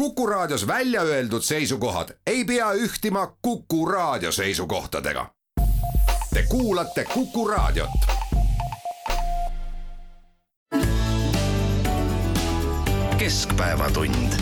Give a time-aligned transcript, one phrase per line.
[0.00, 5.26] Kuku Raadios välja öeldud seisukohad ei pea ühtima Kuku Raadio seisukohtadega.
[6.34, 7.90] Te kuulate Kuku Raadiot.
[13.18, 14.32] keskpäevatund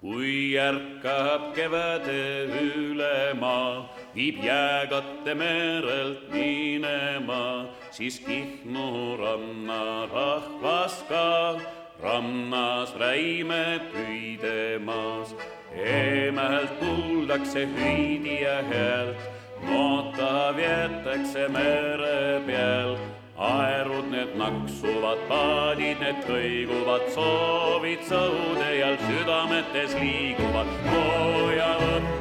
[0.00, 11.60] kui ärkab kevade üle maa, viib jääkatte merelt minema, siis Kihnu rannarahvas ka
[12.02, 15.36] rannas räime püüdemas.
[15.76, 19.20] eemelt kuuldakse hüüdija häält,
[19.68, 22.96] noota vietakse mere peal
[23.36, 30.68] aerud need naksuvad, paadid need kõiguvad, soovid sõudejal südametes liiguvad.
[30.92, 32.15] looja võta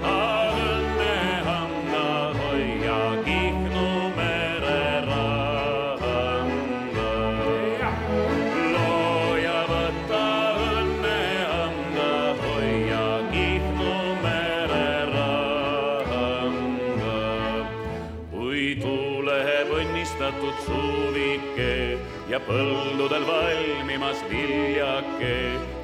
[22.35, 25.35] ja põldudel valmimas viljake,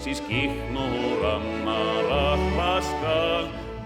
[0.04, 0.88] siis Kihnu
[1.22, 3.20] rannarahvas ka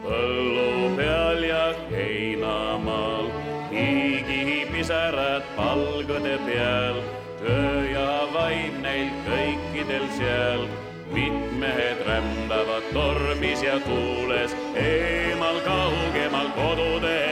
[0.05, 3.29] põllu peal ja heinamaal.
[3.69, 6.97] Hiigipisarad palgade peal,
[7.43, 10.65] töö ja vaim neil kõikidel seal.
[11.13, 17.24] Mitmed rändavad tormis ja tuules, eemal kaugemal kodude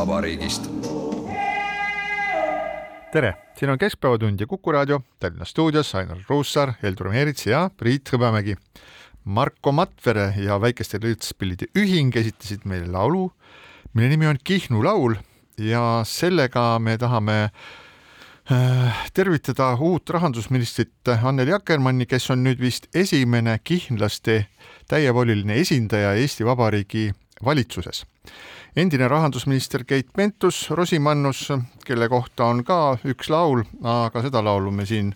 [0.00, 0.62] koduvabariigist.
[3.12, 8.08] tere, siin on Keskpäevatund ja Kuku raadio Tallinna stuudios Ainar Ruussaar, Heldur Meerits ja Priit
[8.12, 8.56] Hõbemägi.
[9.24, 13.32] Marko Matvere ja Väikeste Lõõtspillide Ühing esitasid meile laulu,
[13.92, 15.18] mille nimi on Kihnu laul
[15.58, 23.58] ja sellega me tahame äh, tervitada uut rahandusministrit Anneli Akkermanni, kes on nüüd vist esimene
[23.64, 24.46] kihnlaste
[24.88, 27.10] täievoliline esindaja Eesti Vabariigi
[27.44, 28.06] valitsuses.
[28.76, 31.48] Endine rahandusminister Keit Pentus-Rosimannus,
[31.84, 35.12] kelle kohta on ka üks laul, aga seda laulu me siin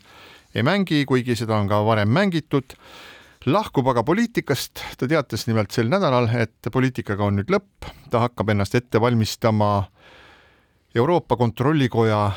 [0.55, 2.75] ei mängi, kuigi seda on ka varem mängitud,
[3.47, 8.55] lahkub aga poliitikast, ta teatas nimelt sel nädalal, et poliitikaga on nüüd lõpp, ta hakkab
[8.55, 9.85] ennast ette valmistama
[10.95, 12.31] Euroopa Kontrollikoja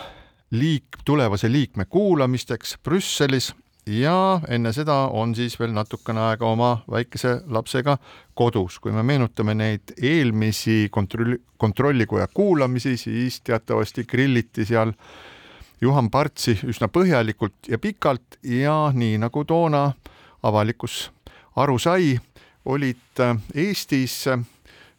[0.52, 3.54] liik-, tulevase liikme kuulamisteks Brüsselis
[3.88, 7.98] ja enne seda on siis veel natukene aega oma väikese lapsega
[8.36, 8.80] kodus.
[8.80, 14.94] kui me meenutame neid eelmisi kontrolli, kontrollikoja kuulamisi, siis teatavasti grilliti seal
[15.82, 19.92] Juhan Partsi üsna põhjalikult ja pikalt ja nii nagu toona
[20.44, 21.12] avalikkus
[21.56, 22.18] aru sai,
[22.66, 23.22] olid
[23.56, 24.26] Eestis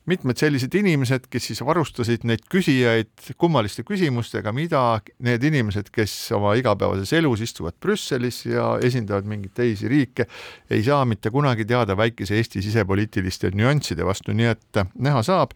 [0.08, 4.82] mitmed sellised inimesed, kes siis varustasid neid küsijaid kummaliste küsimustega, mida
[5.24, 10.28] need inimesed, kes oma igapäevases elus istuvad Brüsselis ja esindavad mingeid teisi riike,
[10.70, 15.54] ei saa mitte kunagi teada väikese Eesti sisepoliitiliste nüansside vastu, nii et näha saab,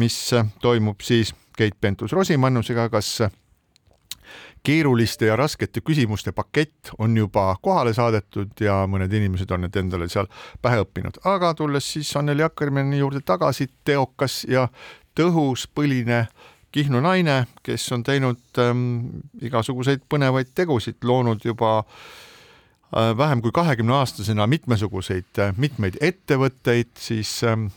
[0.00, 0.18] mis
[0.62, 3.20] toimub siis Keit Pentus-Rosimannusega, kas
[4.64, 10.08] keeruliste ja raskete küsimuste pakett on juba kohale saadetud ja mõned inimesed on need endale
[10.08, 10.28] seal
[10.62, 14.68] pähe õppinud, aga tulles siis Anneli Akkermanni juurde tagasi, teokas ja
[15.14, 16.26] tõhus põline
[16.74, 23.94] Kihnu naine, kes on teinud ähm, igasuguseid põnevaid tegusid, loonud juba äh, vähem kui kahekümne
[24.00, 27.68] aastasena mitmesuguseid äh,, mitmeid ettevõtteid, siis ähm,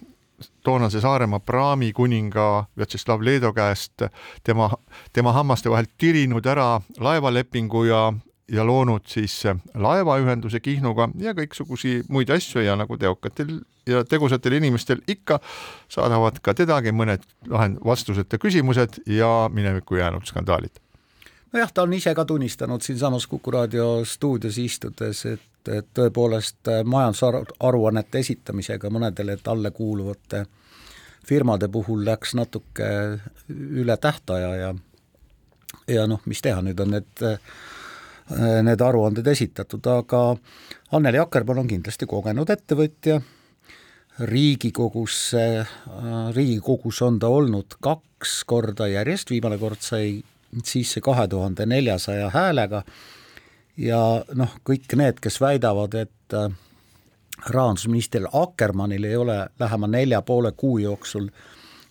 [0.63, 4.03] toonase Saaremaa praami kuninga Vjatšeslav Leedo käest
[4.43, 4.69] tema,
[5.13, 8.13] tema hammaste vahelt tirinud ära laevalepingu ja,
[8.51, 9.43] ja loonud siis
[9.73, 15.39] laevaühenduse Kihnuga ja kõiksugusi muid asju ja nagu teokatel ja tegusatel inimestel ikka,
[15.89, 20.81] saadavad ka tedagi mõned lahend-, vastuseta küsimused ja minevikku jäänud skandaalid.
[21.53, 25.41] Nojah, ta on ise ka tunnistanud siinsamas Kuku raadio stuudios istudes, et,
[25.71, 30.45] et tõepoolest majandusaruannete esitamisega mõnedele talle kuuluvate
[31.27, 32.89] firmade puhul läks natuke
[33.49, 34.75] üle tähtaja ja
[35.87, 37.25] ja noh, mis teha, nüüd on need,
[38.67, 40.21] need aruanded esitatud, aga
[40.95, 43.21] Anneli Akkermann on kindlasti kogenud ettevõtja,
[44.17, 45.43] Riigikogusse,
[46.33, 50.17] Riigikogus on ta olnud kaks korda järjest, viimane kord sai
[50.65, 52.81] sisse kahe tuhande neljasaja häälega
[53.77, 53.99] ja
[54.37, 56.49] noh, kõik need, kes väidavad, et äh,
[57.53, 61.29] rahandusminister Akkermannil ei ole lähema nelja poole kuu jooksul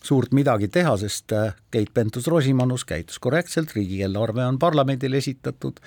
[0.07, 5.81] suurt midagi teha, sest äh, Keit Pentus-Rosimannus käitus korrektselt, riigieelarve on parlamendile esitatud,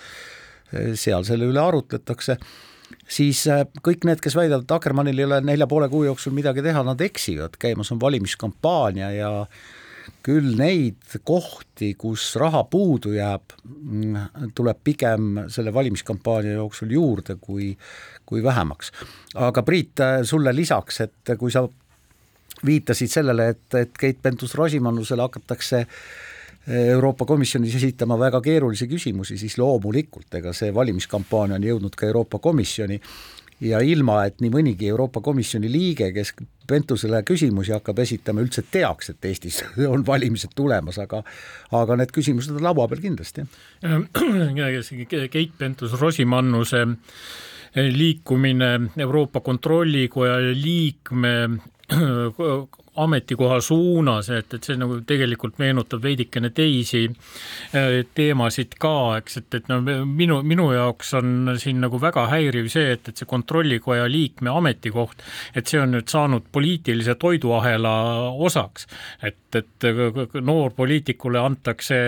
[0.74, 2.40] äh, seal selle üle arutletakse,
[3.10, 3.44] siis
[3.86, 7.02] kõik need, kes väidavad, et Akkermannil ei ole nelja poole kuu jooksul midagi teha, nad
[7.02, 9.32] eksivad, käimas on valimiskampaania ja
[10.24, 17.72] küll neid kohti, kus raha puudu jääb, mm, tuleb pigem selle valimiskampaania jooksul juurde, kui,
[18.26, 18.92] kui vähemaks.
[19.36, 21.68] aga Priit, sulle lisaks, et kui sa
[22.66, 25.86] viitasid sellele, et, et Keit Pentus-Rosimannusele hakatakse
[26.70, 32.40] Euroopa Komisjonis esitama väga keerulisi küsimusi, siis loomulikult, ega see valimiskampaania on jõudnud ka Euroopa
[32.44, 33.00] Komisjoni
[33.62, 36.34] ja ilma, et nii mõnigi Euroopa Komisjoni liige, kes
[36.70, 39.64] Pentusele küsimusi hakkab esitama, üldse teaks, et Eestis
[39.94, 41.24] on valimised tulemas, aga
[41.76, 43.46] aga need küsimused on laua peal kindlasti.
[45.34, 46.86] Keit Pentus-Rosimannuse
[47.76, 51.34] liikumine Euroopa Kontrollikoja liikme
[53.00, 59.60] ametikoha suunas, et, et see nagu tegelikult meenutab veidikene teisi äh, teemasid ka, eks, et,
[59.60, 64.08] et no minu, minu jaoks on siin nagu väga häiriv see, et, et see kontrollikoja
[64.12, 65.24] liikme ametikoht,
[65.56, 67.94] et see on nüüd saanud poliitilise toiduahela
[68.50, 68.88] osaks.
[69.24, 72.02] et, et noorpoliitikule antakse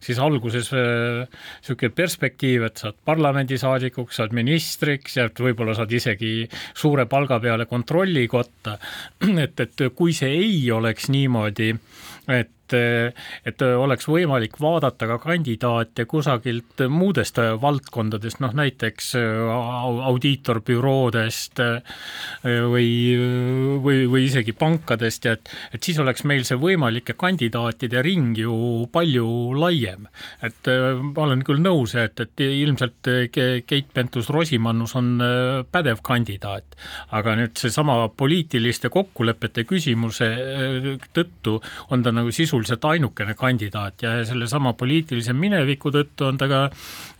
[0.00, 7.06] siis alguses niisugune äh, perspektiiv, et saad parlamendisaadikuks, saad ministriks ja võib-olla saad isegi suure
[7.10, 8.76] palga peale kontrollikotta,
[9.44, 11.72] et, et kui see ei oleks niimoodi,
[12.28, 13.14] et et,
[13.44, 19.14] et oleks võimalik vaadata ka kandidaate kusagilt muudest valdkondadest, noh näiteks
[20.10, 21.60] audiitorbüroodest
[22.44, 22.88] või,
[23.84, 28.88] või, või isegi pankadest ja et, et siis oleks meil see võimalike kandidaatide ring ju
[28.92, 29.26] palju
[29.58, 30.08] laiem.
[30.42, 30.70] et
[31.00, 35.18] ma olen küll nõus, et, et ilmselt Keit Pentus-Rosimannus on
[35.72, 36.76] pädev kandidaat,
[37.14, 40.28] aga nüüd seesama poliitiliste kokkulepete küsimuse
[41.14, 41.58] tõttu
[41.94, 46.60] on ta nagu sisuliselt sisuliselt ainukene kandidaat ja sellesama poliitilise mineviku tõttu on ta ka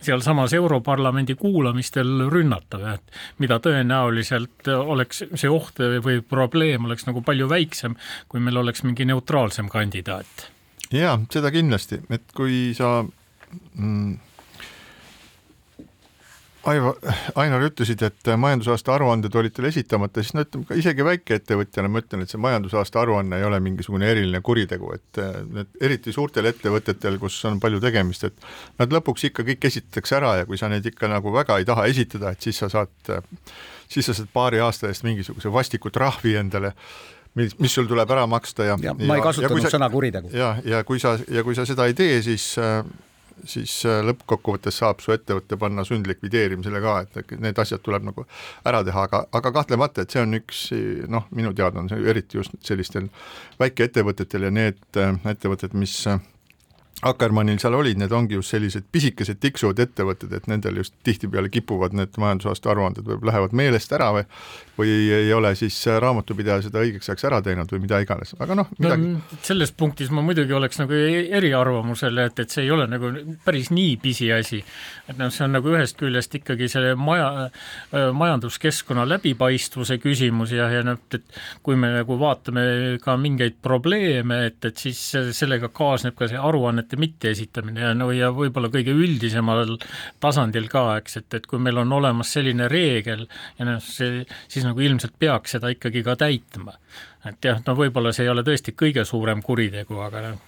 [0.01, 7.49] sealsamas Europarlamendi kuulamistel rünnatav, et mida tõenäoliselt oleks see oht või probleem oleks nagu palju
[7.51, 7.97] väiksem,
[8.31, 10.47] kui meil oleks mingi neutraalsem kandidaat.
[10.91, 14.15] jaa, seda kindlasti, et kui sa mm,
[16.65, 16.95] Aivo,
[17.37, 22.01] Ainar, ütlesid, et majandusaasta aruanded olid teil esitamata, siis no ütleme ka isegi väikeettevõtjana ma
[22.01, 27.19] ütlen, et see majandusaasta aruanne ei ole mingisugune eriline kuritegu, et need eriti suurtel ettevõtetel,
[27.21, 28.49] kus on palju tegemist, et
[28.81, 31.85] nad lõpuks ikka kõik esitatakse ära ja kui sa neid ikka nagu väga ei taha
[31.91, 33.13] esitada, et siis sa saad,
[33.91, 36.73] siis sa saad paari aasta eest mingisuguse vastiku trahvi endale
[37.35, 40.33] mis, mis sul tuleb ära maksta ja, ja ma ei kasutanud sõna kuritegu.
[40.33, 42.55] ja, ja kui sa, ja kui sa seda ei tee, siis
[43.49, 48.27] siis äh, lõppkokkuvõttes saab su ettevõte panna sundlikvideerimisele ka, et need asjad tuleb nagu
[48.65, 50.67] ära teha, aga, aga kahtlemata, et see on üks
[51.11, 53.09] noh, minu teada on see eriti just sellistel
[53.61, 56.19] väikeettevõtetel ja need äh, ettevõtted, mis äh,
[57.03, 61.93] Akkermannil seal olid, need ongi just sellised pisikesed tiksuvad ettevõtted, et nendel just tihtipeale kipuvad
[61.97, 64.23] need majandusaasta aruanded võib-olla lähevad meelest ära või
[64.77, 68.71] või ei ole siis raamatupidaja seda õigeks ajaks ära teinud või mida iganes, aga noh,
[68.75, 72.87] midagi no, selles punktis ma muidugi oleks nagu e-, eriarvamusel, et, et see ei ole
[72.91, 73.11] nagu
[73.45, 74.59] päris nii pisiasi.
[75.07, 77.47] et noh, see on nagu ühest küljest ikkagi selle maja,
[77.91, 82.65] majanduskeskkonna läbipaistvuse küsimus ja, ja noh, et kui me nagu vaatame
[83.03, 84.99] ka mingeid probleeme, et, et siis
[85.37, 89.77] sellega kaasneb ka see aruannete andmete mitteesitamine ja no ja võib-olla kõige üldisemal
[90.19, 93.27] tasandil ka, eks, et, et kui meil on olemas selline reegel
[93.59, 96.77] ja noh, see siis nagu ilmselt peaks seda ikkagi ka täitma.
[97.25, 100.41] et jah, no võib-olla see ei ole tõesti kõige suurem kuritegu, aga noh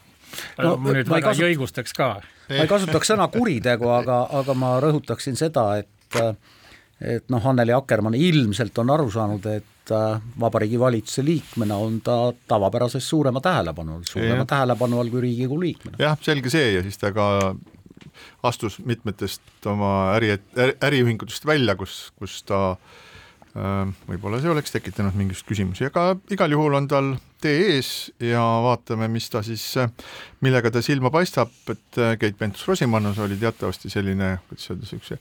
[0.62, 1.44] no, ma nüüd ma väga kasut...
[1.44, 2.10] ei õigustaks ka.
[2.50, 6.22] ma ei kasutaks sõna kuritegu, aga, aga ma rõhutaksin seda, et
[7.02, 12.34] et noh, Anneli Akkermann ilmselt on aru saanud, et Äh, Vabariigi Valitsuse liikmena on ta
[12.48, 14.46] tavapärasest suurema tähelepanu all, suurema ja.
[14.46, 15.98] tähelepanu all kui Riigikogu liikmena.
[16.00, 17.56] jah, selge see ja siis ta ka
[18.44, 20.34] astus mitmetest oma äri,
[20.84, 23.07] äriühingutest välja, kus, kus ta äh,
[24.08, 27.12] võib-olla see oleks tekitanud mingisuguseid küsimusi, aga igal juhul on tal
[27.42, 27.90] tee ees
[28.22, 29.64] ja vaatame, mis ta siis,
[30.46, 35.20] millega ta silma paistab, et äh, Keit Pentus-Rosimannus oli teatavasti selline, kuidas öelda, niisuguse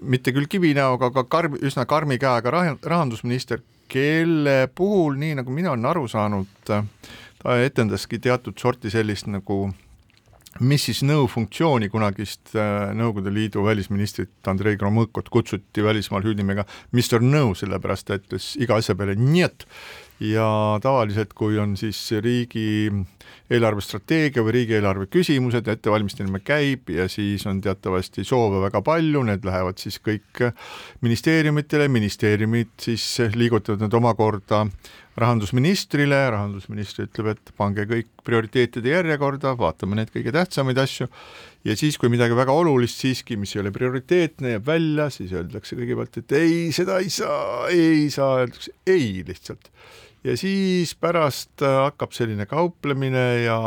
[0.00, 5.90] mitte küll kivinäoga, aga karm, üsna karmi käega rahandusminister, kelle puhul, nii nagu mina olen
[5.92, 6.82] aru saanud, ta
[7.62, 9.68] etendaski teatud sorti sellist nagu
[10.60, 17.24] mis siis nõu funktsiooni kunagist äh, Nõukogude Liidu välisministrit Andrei Gromõkot kutsuti välismaal hüüdnimega Mr
[17.24, 19.66] No, sellepärast ta ütles iga asja peale nii et
[20.22, 20.46] ja
[20.82, 22.88] tavaliselt, kui on siis riigi
[23.52, 29.78] eelarvestrateegia või riigieelarve küsimused, ettevalmistamine käib ja siis on teatavasti soove väga palju, need lähevad
[29.82, 30.46] siis kõik
[31.04, 33.04] ministeeriumitele, ministeeriumid siis
[33.36, 34.64] liigutavad need omakorda
[35.20, 41.08] rahandusministrile, rahandusminister ütleb, et pange kõik prioriteetide järjekorda, vaatame neid kõige tähtsamaid asju
[41.66, 45.78] ja siis, kui midagi väga olulist siiski, mis ei ole prioriteetne, jääb välja, siis öeldakse
[45.78, 49.70] kõigepealt, et ei, seda ei saa, ei saa, öeldakse ei lihtsalt
[50.26, 53.58] ja siis pärast äh, hakkab selline kauplemine ja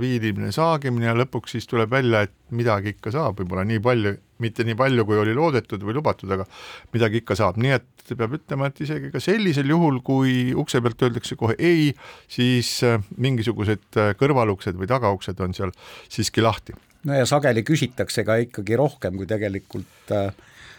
[0.00, 4.66] viilimine, saagimine ja lõpuks siis tuleb välja, et midagi ikka saab, võib-olla nii palju, mitte
[4.66, 6.46] nii palju, kui oli loodetud või lubatud, aga
[6.94, 11.06] midagi ikka saab, nii et peab ütlema, et isegi ka sellisel juhul, kui ukse pealt
[11.06, 11.92] öeldakse kohe ei,
[12.30, 15.74] siis äh, mingisugused äh, kõrvaluksed või tagauksed on seal
[16.08, 16.76] siiski lahti.
[17.06, 20.16] no ja sageli küsitakse ka ikkagi rohkem, kui tegelikult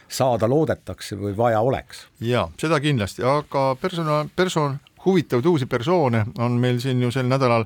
[0.10, 2.08] saada loodetakse või vaja oleks.
[2.25, 7.65] jaa, seda kindlasti, aga persona, person, huvitavaid uusi persoone on meil siin ju sel nädalal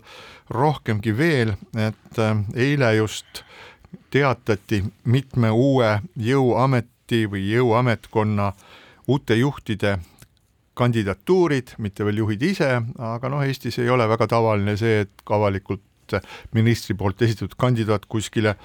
[0.50, 3.44] rohkemgi veel, et äh, eile just
[4.14, 8.52] teatati mitme uue jõuameti või jõuametkonna
[9.08, 9.98] uute juhtide
[10.74, 16.18] kandidatuurid, mitte veel juhid ise, aga noh, Eestis ei ole väga tavaline see, et avalikult
[16.54, 18.56] ministri poolt esitatud kandidaat kuskile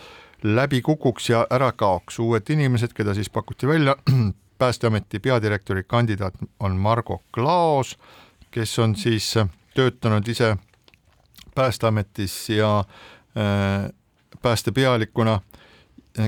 [0.43, 2.19] läbi kukuks ja ära kaoks.
[2.19, 3.97] uued inimesed, keda siis pakuti välja,
[4.59, 7.99] Päästeameti peadirektori kandidaat on Margo Klaos
[8.51, 10.57] kes on siis äh, töötanud ise
[11.55, 13.91] Päästeametis ja äh,
[14.43, 15.41] päästepealikuna.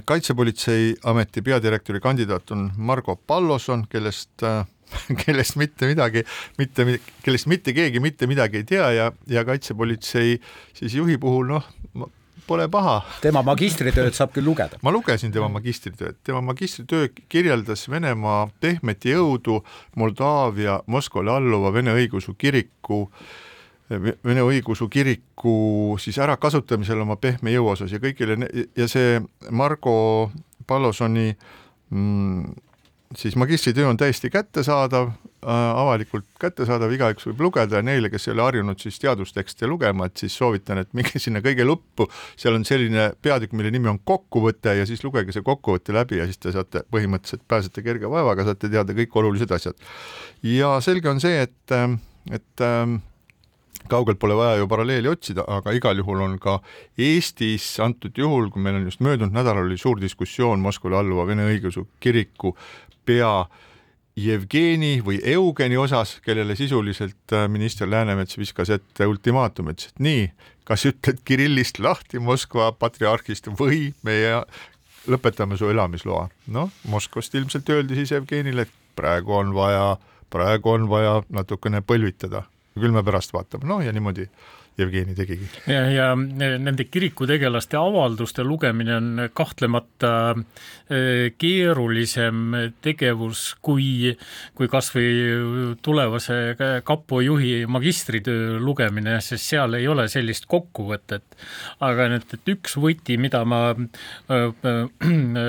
[0.04, 4.66] kaitsepolitseiameti peadirektori kandidaat on Margo Palloson, kellest äh,
[5.24, 6.24] kellest mitte midagi,
[6.58, 6.86] mitte,
[7.22, 10.40] kellest mitte keegi mitte midagi ei tea ja, ja kaitsepolitsei
[10.74, 11.66] siis juhi puhul noh,
[12.46, 13.00] pole paha.
[13.22, 14.78] tema magistritööd saab küll lugeda.
[14.82, 19.60] ma lugesin tema magistritööd, tema magistritöö kirjeldas Venemaa pehmet jõudu
[19.96, 23.06] Moldaavia Moskvale alluva Vene õigeusu kiriku
[23.90, 28.38] Vene õigeusu kiriku siis ärakasutamisel oma pehme jõu osas ja kõigile
[28.76, 29.18] ja see
[29.50, 30.30] Margo
[30.66, 31.32] Pallosoni
[31.90, 32.52] mm,
[33.16, 35.10] siis magistritöö on täiesti kättesaadav,
[35.42, 40.20] avalikult kättesaadav, igaüks võib lugeda ja neile, kes ei ole harjunud siis teadustekste lugema, et
[40.20, 42.08] siis soovitan, et minge sinna kõige lõppu,
[42.40, 46.28] seal on selline peatükk, mille nimi on kokkuvõte ja siis lugege see kokkuvõte läbi ja
[46.28, 49.78] siis te saate põhimõtteliselt pääsete kerge vaevaga, saate teada kõik olulised asjad.
[50.44, 51.76] ja selge on see, et,
[52.36, 52.66] et
[53.90, 56.58] kaugelt pole vaja ju paralleeli otsida, aga igal juhul on ka
[56.98, 61.48] Eestis antud juhul, kui meil on just möödunud nädalal oli suur diskussioon Moskvale alluva Vene
[61.48, 62.54] õigeusu kiriku
[63.06, 63.32] pea
[64.20, 70.26] Jevgeni või Eugeni osas, kellele sisuliselt äh, minister Läänemets viskas ette ultimaatumi, ütles, et nii,
[70.68, 74.42] kas ütled Kirillist lahti Moskva patriarhist või meie
[75.10, 76.28] lõpetame su elamisloa.
[76.52, 79.96] noh, Moskvast ilmselt öeldi siis Jevgenile, et praegu on vaja,
[80.30, 82.44] praegu on vaja natukene põlvitada
[82.78, 84.26] küll me pärast vaatame, noh ja niimoodi
[84.80, 85.46] Jevgeni tegigi.
[85.70, 94.14] ja, ja nende kirikutegelaste avalduste lugemine on kahtlemata e, keerulisem tegevus kui,
[94.56, 95.10] kui kas või
[95.82, 96.40] tulevase
[96.84, 101.38] kapo juhi magistritöö lugemine, sest seal ei ole sellist kokkuvõtet.
[101.86, 105.46] aga nüüd, et üks võti, mida ma e, e,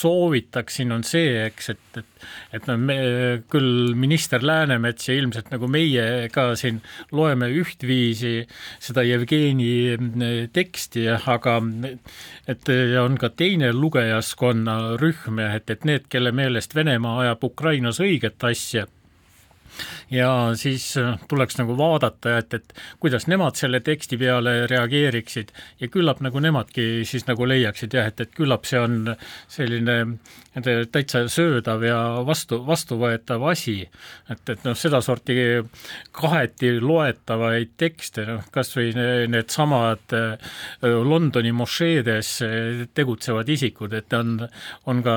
[0.00, 2.14] soovitaksin, on see, eks, et, et
[2.54, 2.96] et noh, me
[3.52, 6.80] küll minister Läänemets ja ilmselt nagu meie ka siin
[7.14, 8.33] loeme ühtviisi
[8.82, 11.58] seda Jevgeni mm, teksti, aga
[12.50, 18.44] et on ka teine lugejaskonna rühm et, et need, kelle meelest Venemaa ajab Ukrainas õiget
[18.50, 18.86] asja
[20.10, 25.88] ja siis äh, tuleks nagu vaadata, et, et kuidas nemad selle teksti peale reageeriksid ja
[25.92, 29.14] küllap nagu nemadki siis nagu leiaksid jah, et, et küllap see on
[29.48, 29.98] selline
[30.94, 33.88] täitsa söödav ja vastu, vastuvõetav asi.
[34.30, 35.36] et, et noh, sedasorti
[36.14, 38.92] kaheti loetavaid tekste, noh kas või
[39.32, 40.54] needsamad äh,
[40.84, 42.36] Londoni mošeedes
[42.94, 44.36] tegutsevad isikud, et on,
[44.86, 45.16] on ka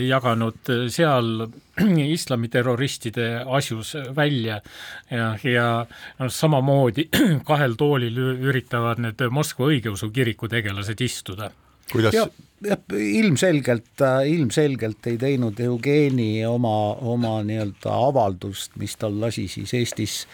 [0.00, 1.48] jaganud seal
[2.18, 4.60] islamiterroristide asjus välja
[5.10, 5.68] ja, ja
[6.18, 7.08] noh, samamoodi
[7.50, 8.18] kahel toolil
[8.50, 11.50] üritavad need Moskva õigeusu kiriku tegelased istuda.
[11.92, 12.14] kuidas?
[12.14, 12.30] jah,
[12.94, 20.24] ilmselgelt, ilmselgelt ei teinud Eugeni oma, oma nii-öelda avaldust, mis tal lasi siis Eestis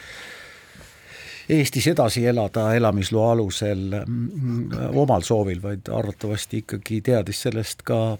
[1.48, 8.16] Eestis edasi elada elamisloa alusel mm, omal soovil, vaid arvatavasti ikkagi teadis sellest ka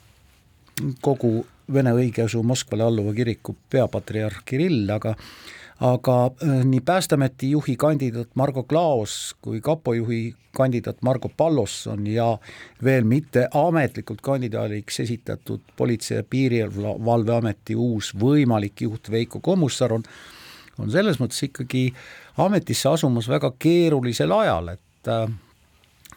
[1.01, 5.15] kogu Vene õigeusu Moskvale alluva kiriku peapatriarh Kirill, aga
[5.85, 12.29] aga äh, nii Päästeameti juhi kandidaat Margo Klaos kui kapo juhi kandidaat Margo Pallosson ja
[12.85, 20.07] veel mitte ametlikult kandidaadiks esitatud Politsei- ja Piirivalveameti uus võimalik juht Veiko Kommusaar on
[20.79, 21.89] on selles mõttes ikkagi
[22.43, 25.27] ametisse asumas väga keerulisel ajal, et äh,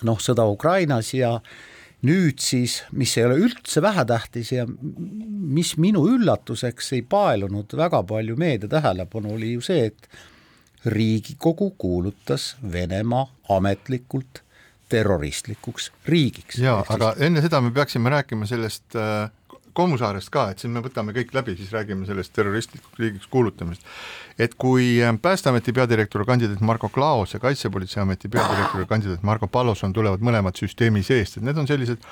[0.08, 1.38] noh, sõda Ukrainas ja
[2.06, 8.36] nüüd siis, mis ei ole üldse vähetähtis ja mis minu üllatuseks ei paelunud väga palju
[8.38, 10.10] meedia tähelepanu, oli ju see, et
[10.88, 14.44] Riigikogu kuulutas Venemaa ametlikult
[14.90, 16.60] terroristlikuks riigiks.
[16.64, 19.28] jaa, aga enne seda me peaksime rääkima sellest äh,
[19.78, 23.86] Kommusaarest ka, et siin me võtame kõik läbi, siis räägime sellest terroristlikuks riigiks kuulutamisest.
[24.40, 30.26] et kui äh, Päästeameti peadirektori kandidaat Marko Klaos ja Kaitsepolitseiameti peadirektori kandidaat Margo Palloson tulevad
[30.26, 32.04] mõlemad süsteemi seest, et need on sellised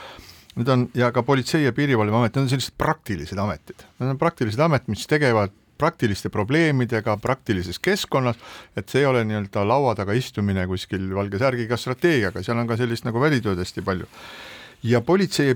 [0.55, 4.61] Need on ja ka Politsei- ja Piirivalveamet, need on sellised praktilised ametid, need on praktilised
[4.63, 8.39] amet, mis tegevad praktiliste probleemidega praktilises keskkonnas,
[8.77, 12.77] et see ei ole nii-öelda laua taga istumine kuskil valge särgiga strateegiaga, seal on ka
[12.79, 14.07] sellist nagu välitööd hästi palju.
[14.83, 15.55] ja Politsei- ja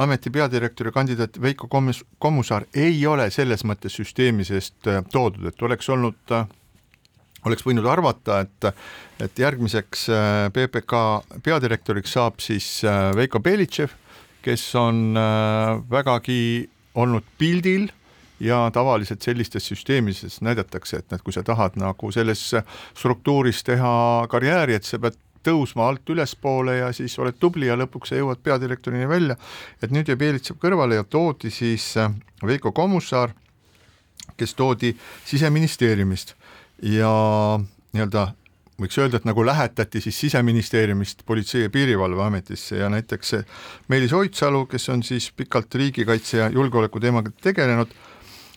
[0.00, 5.60] Piirivalveameti peadirektori kandidaat Veiko Kommus, Kommusaar ei ole selles mõttes süsteemi seest äh, toodud, et
[5.62, 6.46] oleks olnud äh,
[7.44, 8.70] oleks võinud arvata, et,
[9.20, 11.02] et järgmiseks äh, PPK
[11.44, 12.80] peadirektoriks saab siis
[13.12, 13.92] Veiko Belitšev,
[14.40, 15.12] kes on
[15.92, 17.90] vägagi olnud pildil
[18.40, 22.54] ja tavaliselt sellistes süsteemides näidatakse, et, et kui sa tahad nagu selles
[22.96, 23.92] struktuuris teha
[24.32, 28.42] karjääri, et sa pead tõusma alt ülespoole ja siis oled tubli ja lõpuks sa jõuad
[28.44, 29.36] peadirektorini välja,
[29.82, 32.12] et nüüd jäi Belitsev kõrvale ja toodi siis äh,
[32.46, 33.32] Veiko Kommusaar,
[34.36, 34.94] kes toodi
[35.28, 36.34] siseministeeriumist.
[36.80, 37.10] Ja
[37.92, 38.30] nii-öelda
[38.80, 43.34] võiks öelda, et nagu lähetati siis siseministeeriumist Politsei- ja Piirivalveametisse ja näiteks
[43.88, 47.92] Meelis Oidsalu, kes on siis pikalt riigikaitse ja julgeoleku teemaga tegelenud,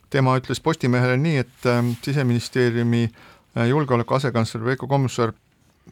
[0.09, 5.33] tema ütles Postimehele nii, et ähm, siseministeeriumi äh, julgeoleku asekantsler Veiko Kommusaar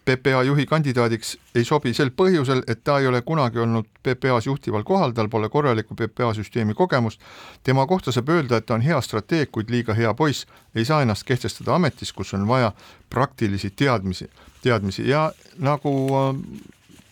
[0.06, 4.84] PPA juhi kandidaadiks ei sobi sel põhjusel, et ta ei ole kunagi olnud PPA-s juhtival
[4.88, 7.22] kohal, tal pole korralikku PPA süsteemi kogemust.
[7.64, 11.02] tema kohta saab öelda, et ta on hea strateeg, kuid liiga hea poiss, ei saa
[11.02, 12.72] ennast kehtestada ametis, kus on vaja
[13.10, 14.30] praktilisi teadmisi,
[14.62, 16.42] teadmisi ja nagu äh,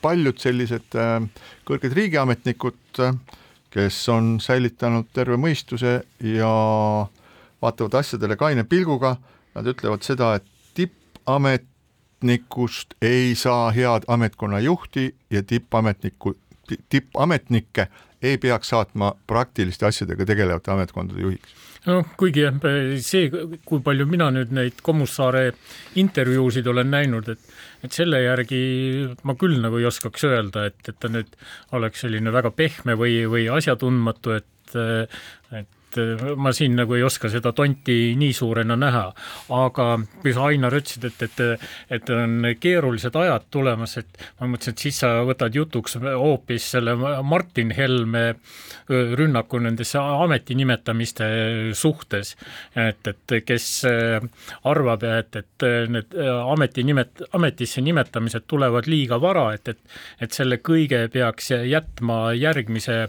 [0.02, 1.22] paljud sellised äh,
[1.68, 3.00] kõrged riigiametnikud
[3.70, 6.54] kes on säilitanud terve mõistuse ja
[7.62, 9.16] vaatavad asjadele kaine pilguga,
[9.56, 10.48] nad ütlevad seda, et
[12.20, 16.36] tippametnikust ei saa head ametkonna juhti ja tippametniku,
[16.90, 17.88] tippametnikke
[18.22, 21.50] ei peaks saatma praktiliste asjadega tegelevate ametkondade juhiks.
[21.86, 22.54] Noh, kuigi jah,
[23.00, 23.30] see,
[23.66, 25.54] kui palju mina nüüd neid Kommussaare
[25.96, 27.40] intervjuusid olen näinud, et
[27.80, 28.60] et selle järgi
[29.24, 31.32] ma küll nagu ei oskaks öelda, et, et ta nüüd
[31.72, 34.76] oleks selline väga pehme või, või asjatundmatu, et
[35.56, 39.06] et et äh, ma siin nagu ei oska seda tonti nii suurena näha,
[39.58, 39.88] aga
[40.22, 41.68] kui sa, Ainar, ütlesid, et, et,
[42.00, 46.96] et on keerulised ajad tulemas, et ma mõtlesin, et siis sa võtad jutuks hoopis selle
[47.24, 48.26] Martin Helme
[48.90, 51.28] rünnaku nendesse ametinimetamiste
[51.78, 52.36] suhtes,
[52.78, 53.68] et, et kes
[54.70, 61.02] arvab, et, et need ametinimet-, ametisse nimetamised tulevad liiga vara, et, et et selle kõige
[61.14, 63.02] peaks jätma järgmise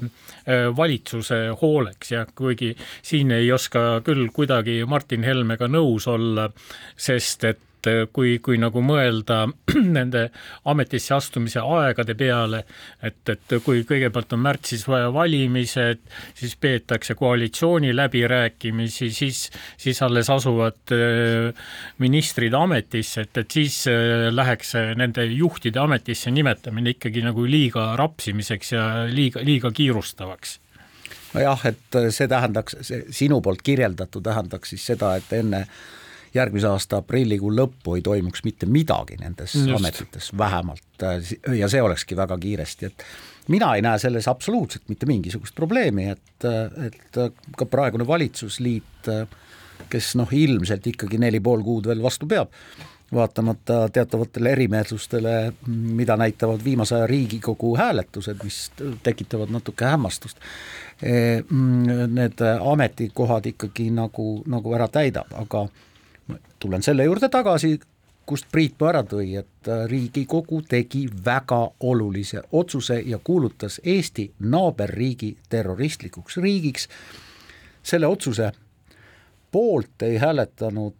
[0.77, 2.13] valitsuse hooleks.
[2.15, 2.70] Ja kuigi
[3.03, 6.51] siin ei oska küll kuidagi Martin Helmega nõus olla,
[6.97, 7.67] sest et
[8.13, 9.45] kui, kui nagu mõelda
[9.97, 10.27] nende
[10.71, 12.63] ametisse astumise aegade peale,
[13.03, 16.03] et, et kui kõigepealt on märtsis vaja valimised,
[16.37, 19.45] siis peetakse koalitsiooni läbirääkimisi, siis,
[19.81, 26.97] siis alles asuvad äh, ministrid ametisse, et, et siis äh, läheks nende juhtide ametisse nimetamine
[26.97, 30.59] ikkagi nagu liiga rapsimiseks ja liiga, liiga kiirustavaks
[31.35, 35.65] nojah, et see tähendaks, see sinu poolt kirjeldatu tähendaks siis seda, et enne
[36.35, 39.73] järgmise aasta aprillikuu lõppu ei toimuks mitte midagi nendes Just.
[39.77, 41.05] ametites vähemalt
[41.57, 43.05] ja see olekski väga kiiresti, et
[43.51, 46.47] mina ei näe selles absoluutselt mitte mingisugust probleemi, et,
[46.87, 47.21] et
[47.59, 49.11] ka praegune valitsusliit,
[49.91, 52.53] kes noh, ilmselt ikkagi neli pool kuud veel vastu peab,
[53.15, 60.39] vaatamata teatavatele erimeelsustele, mida näitavad viimase aja Riigikogu hääletused, mis tekitavad natuke hämmastust
[61.03, 65.63] Eh, mm, need ametikohad ikkagi nagu, nagu ära täidab, aga
[66.61, 67.79] tulen selle juurde tagasi,
[68.29, 76.37] kust Priit ära tõi, et Riigikogu tegi väga olulise otsuse ja kuulutas Eesti naaberriigi terroristlikuks
[76.37, 76.89] riigiks.
[77.83, 78.53] selle otsuse
[79.51, 80.95] poolt ei hääletanud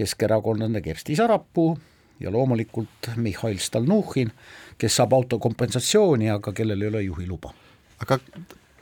[0.00, 1.78] keskerakondlane Kersti Sarapuu
[2.20, 4.32] ja loomulikult Mihhail Stalnuhhin,
[4.78, 7.52] kes saab autokompensatsiooni, aga kellel ei ole juhiluba.
[8.00, 8.16] aga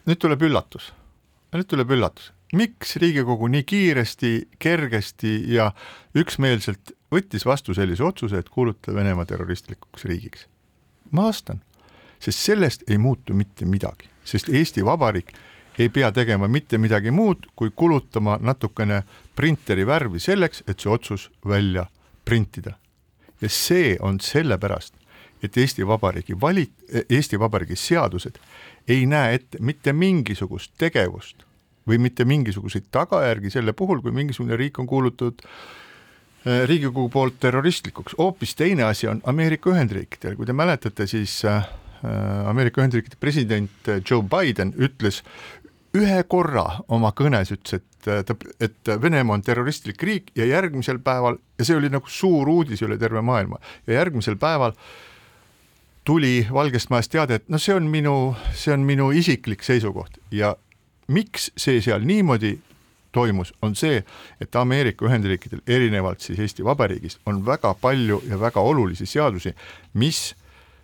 [0.06, 0.92] nüüd tuleb üllatus,
[1.54, 5.72] nüüd tuleb üllatus, miks Riigikogu nii kiiresti, kergesti ja
[6.14, 10.46] üksmeelselt võttis vastu sellise otsuse, et kuulutada Venemaa terroristlikuks riigiks?
[11.10, 11.62] ma vastan,
[12.20, 15.32] sest sellest ei muutu mitte midagi, sest Eesti Vabariik
[15.78, 19.02] ei pea tegema mitte midagi muud, kui kulutama natukene
[19.38, 21.86] printeri värvi selleks, et see otsus välja
[22.26, 22.74] printida.
[23.40, 24.94] ja see on sellepärast,
[25.42, 26.70] et Eesti Vabariigi vali-,
[27.10, 28.40] Eesti Vabariigi seadused
[28.88, 31.44] ei näe ette mitte mingisugust tegevust
[31.88, 38.18] või mitte mingisuguseid tagajärgi selle puhul, kui mingisugune riik on kuulutatud äh, Riigikogu poolt terroristlikuks,
[38.18, 41.62] hoopis teine asi on Ameerika Ühendriikidel, kui te mäletate, siis äh,
[42.46, 45.22] Ameerika Ühendriikide president Joe Biden ütles
[45.96, 51.38] ühe korra oma kõnes ütles, et ta, et Venemaa on terroristlik riik ja järgmisel päeval,
[51.58, 54.76] ja see oli nagu suur uudis üle terve maailma, ja järgmisel päeval
[56.08, 58.14] tuli Valgest Majast teade, et noh, see on minu,
[58.56, 60.16] see on minu isiklik seisukoht.
[60.32, 60.54] Ja
[61.12, 62.54] miks see seal niimoodi
[63.12, 64.02] toimus, on see,
[64.40, 69.54] et Ameerika Ühendriikidel erinevalt siis Eesti Vabariigist on väga palju ja väga olulisi seadusi,
[69.94, 70.34] mis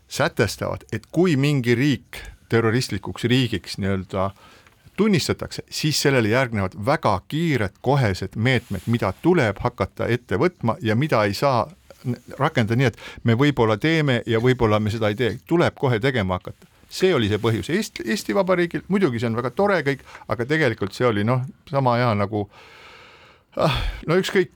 [0.08, 2.20] sätestavad, et kui mingi riik
[2.52, 4.42] terroristlikuks riigiks nii-öelda äh,
[4.96, 11.24] tunnistatakse, siis sellele järgnevad väga kiired kohesed meetmed, mida tuleb hakata ette võtma ja mida
[11.24, 11.64] ei saa
[12.38, 16.38] rakendada nii, et me võib-olla teeme ja võib-olla me seda ei tee, tuleb kohe tegema
[16.38, 16.68] hakata.
[16.94, 17.70] See oli see põhjus.
[17.74, 21.96] Eesti, Eesti Vabariigil, muidugi see on väga tore kõik, aga tegelikult see oli noh, sama
[21.98, 22.68] hea nagu äh,
[24.08, 24.52] no ükskõik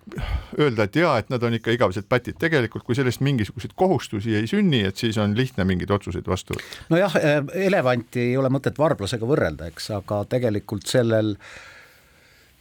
[0.59, 4.51] öelda, et jaa, et nad on ikka igavesed pätid, tegelikult kui sellest mingisuguseid kohustusi ei
[4.51, 6.85] sünni, et siis on lihtne mingeid otsuseid vastu võtta.
[6.95, 11.37] nojah, eh, elevanti ei ole mõtet varblasega võrrelda, eks, aga tegelikult sellel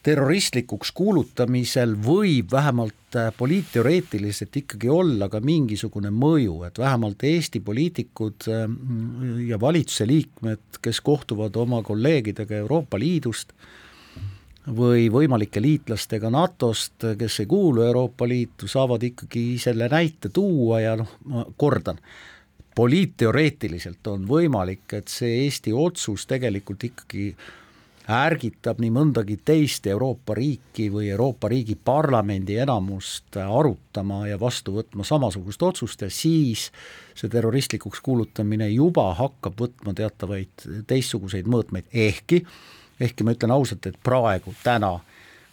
[0.07, 8.47] terroristlikuks kuulutamisel võib vähemalt eh, poliitteoreetiliselt ikkagi olla ka mingisugune mõju, et vähemalt Eesti poliitikud
[8.53, 8.69] eh,
[9.49, 13.57] ja valitsuse liikmed, kes kohtuvad oma kolleegidega Euroopa Liidust,
[14.75, 20.95] või võimalike liitlastega NATO-st, kes ei kuulu Euroopa Liitu, saavad ikkagi selle näite tuua ja
[20.99, 22.01] noh, ma kordan,
[22.75, 27.31] poliitteoreetiliselt on võimalik, et see Eesti otsus tegelikult ikkagi
[28.07, 35.03] ärgitab nii mõndagi teist Euroopa riiki või Euroopa riigi parlamendi enamust arutama ja vastu võtma
[35.07, 36.69] samasugust otsust ja siis
[37.17, 42.45] see terroristlikuks kuulutamine juba hakkab võtma teatavaid teistsuguseid mõõtmeid, ehkki
[42.99, 44.97] ehkki ma ütlen ausalt, et praegu, täna,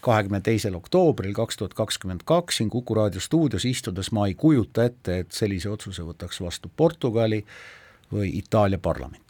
[0.04, 4.84] kahekümne teisel oktoobril kaks tuhat kakskümmend kaks siin Kuku raadio stuudios istudes ma ei kujuta
[4.84, 7.44] ette, et sellise otsuse võtaks vastu Portugali
[8.12, 9.22] või Itaalia parlament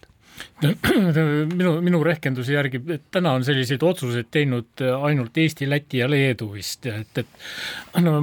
[1.54, 6.48] minu, minu rehkenduse järgi, et täna on selliseid otsuseid teinud ainult Eesti, Läti ja Leedu
[6.52, 8.16] vist, et, et no,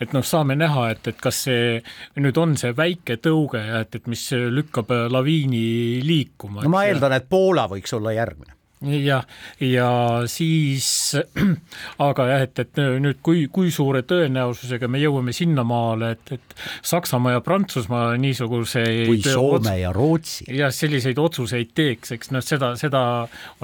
[0.00, 1.80] et noh, saame näha, et, et kas see
[2.22, 4.22] nüüd on see väike tõuge ja et, et mis
[4.54, 5.64] lükkab laviini
[6.06, 6.62] liikuma.
[6.62, 8.55] no ma eeldan, et Poola võiks olla järgmine
[9.02, 9.24] jah,
[9.60, 9.88] ja
[10.30, 11.16] siis,
[12.08, 17.36] aga jah, et, et nüüd kui, kui suure tõenäosusega me jõuame sinnamaale, et, et Saksamaa
[17.36, 20.46] ja Prantsusmaa niisuguseid või Soome ja Rootsi.
[20.56, 23.02] jah, selliseid otsuseid teeks, eks noh, seda, seda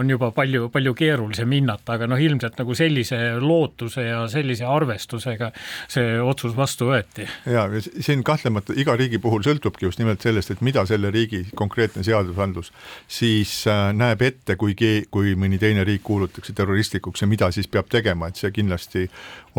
[0.00, 5.52] on juba palju, palju keerulisem hinnata, aga noh, ilmselt nagu sellise lootuse ja sellise arvestusega
[5.90, 7.26] see otsus vastu võeti.
[7.46, 12.04] ja siin kahtlemata iga riigi puhul sõltubki just nimelt sellest, et mida selle riigi konkreetne
[12.06, 12.72] seadusandlus
[13.08, 17.68] siis äh, näeb ette, kui keegi kui mõni teine riik kuulutatakse terroristlikuks ja mida siis
[17.68, 19.06] peab tegema, et see kindlasti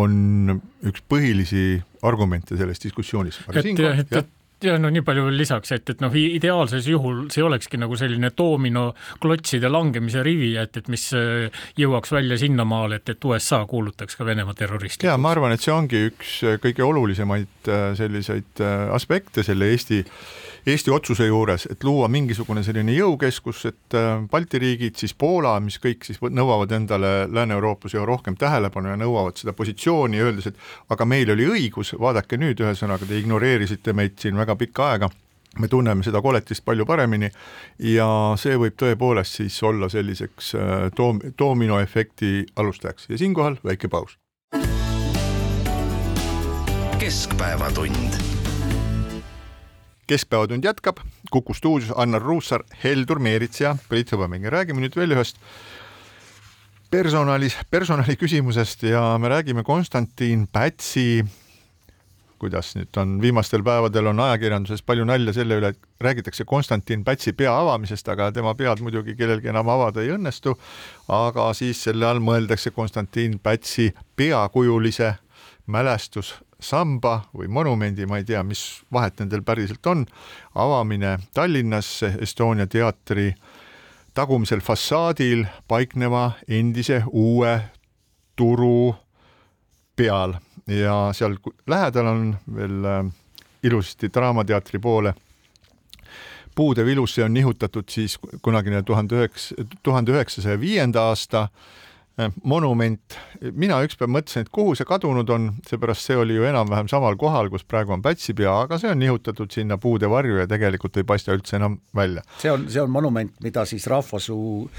[0.02, 3.44] on üks põhilisi argumente selles diskussioonis.
[3.54, 4.32] et, et, et
[4.64, 8.32] ja no nii palju veel lisaks, et, et noh, ideaalses juhul see olekski nagu selline
[8.38, 14.28] doominoklotside langemise rivi, et, et mis äh, jõuaks välja sinnamaale, et, et USA kuulutaks ka
[14.28, 15.10] Venemaa terroristlikuks.
[15.10, 20.04] ja ma arvan, et see ongi üks kõige olulisemaid äh, selliseid äh, aspekte selle Eesti
[20.64, 25.76] Eesti otsuse juures, et luua mingisugune selline jõukeskus, et äh, Balti riigid, siis Poola, mis
[25.84, 31.08] kõik siis nõuavad endale Lääne-Euroopas ju rohkem tähelepanu ja nõuavad seda positsiooni, öeldes, et aga
[31.10, 35.10] meil oli õigus, vaadake nüüd, ühesõnaga te ignoreerisite meid siin väga pikka aega.
[35.60, 37.28] me tunneme seda koletist palju paremini
[37.80, 38.08] ja
[38.42, 43.10] see võib tõepoolest siis olla selliseks äh, doom-, doominoefekti alustajaks.
[43.10, 44.18] ja siinkohal väike paus.
[47.00, 48.20] keskpäevatund.
[50.08, 50.98] Keskpäevatund jätkab,
[51.32, 55.40] Kuku stuudios Annar Ruussaar, Heldur Meerits ja Priit Hõbemägi, räägime nüüd veel ühest
[56.94, 61.24] personalis, personali küsimusest ja me räägime Konstantin Pätsi
[62.44, 67.34] kuidas nüüd on, viimastel päevadel on ajakirjanduses palju nalja selle üle, et räägitakse Konstantin Pätsi
[67.40, 70.58] pea avamisest, aga tema pead muidugi kellelgi enam avada ei õnnestu.
[71.08, 75.14] aga siis selle all mõeldakse Konstantin Pätsi peakujulise
[75.68, 80.06] mälestus samba või monumendi, ma ei tea, mis vahet nendel päriselt on,
[80.56, 83.34] avamine Tallinnas Estonia teatri
[84.14, 87.60] tagumisel fassaadil paikneva endise uue
[88.36, 88.96] turu
[89.96, 93.06] peal ja seal lähedal on veel äh,
[93.64, 95.14] ilusasti Draamateatri poole
[96.56, 101.48] puude vilusse on nihutatud siis kunagine tuhande üheksa, tuhande üheksasaja viienda aasta
[102.20, 103.18] äh, monument.
[103.52, 107.50] mina ükspäev mõtlesin, et kuhu see kadunud on, seepärast see oli ju enam-vähem samal kohal,
[107.50, 111.36] kus praegu on Pätsipea, aga see on nihutatud sinna puude varju ja tegelikult ei paista
[111.36, 112.26] üldse enam välja.
[112.38, 114.70] see on, see on monument, mida siis rahvasuu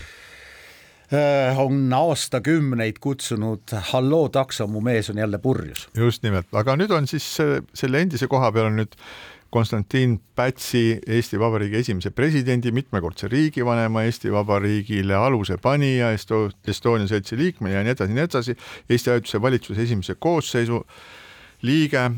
[1.56, 5.88] on aastakümneid kutsunud halloo takso, mu mees on jälle purjus.
[5.96, 7.26] just nimelt, aga nüüd on siis
[7.74, 8.98] selle endise koha peal on nüüd
[9.54, 17.38] Konstantin Pätsi, Eesti Vabariigi esimese presidendi, mitmekordse riigivanema, Eesti Vabariigile aluse panija, Esto-, Estonia seltsi
[17.38, 18.56] liikme ja nii edasi, nii edasi,
[18.90, 20.80] Eesti Ajutise Valitsuse esimese koosseisu
[21.64, 22.10] liige,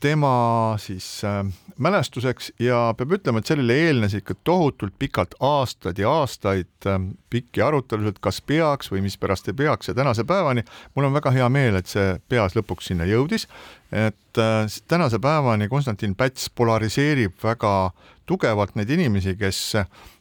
[0.00, 0.34] tema
[0.80, 1.44] siis äh,
[1.78, 7.62] mälestuseks ja peab ütlema, et sellele eelnes ikka tohutult pikalt aastaid ja aastaid ähm, pikki
[7.62, 11.76] arutelusid, kas peaks või mispärast ei peaks ja tänase päevani mul on väga hea meel,
[11.80, 13.48] et see peas lõpuks sinna jõudis.
[13.92, 17.90] et äh, tänase päevani Konstantin Päts polariseerib väga
[18.26, 19.76] tugevalt neid inimesi, kes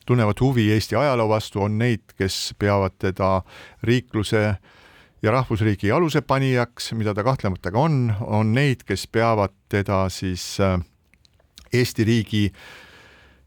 [0.05, 3.41] tunnevad huvi Eesti ajaloo vastu, on neid, kes peavad teda
[3.83, 4.55] riikluse
[5.21, 10.79] ja rahvusriigi alusepanijaks, mida ta kahtlemata ka on, on neid, kes peavad teda siis äh,
[11.73, 12.47] Eesti riigi,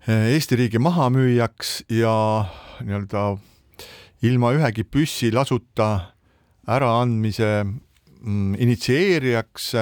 [0.08, 2.14] Eesti riigi mahamüüjaks ja
[2.80, 3.24] nii-öelda
[4.24, 6.14] ilma ühegi püssi lasuta
[6.68, 9.74] äraandmise mm, initsieerijaks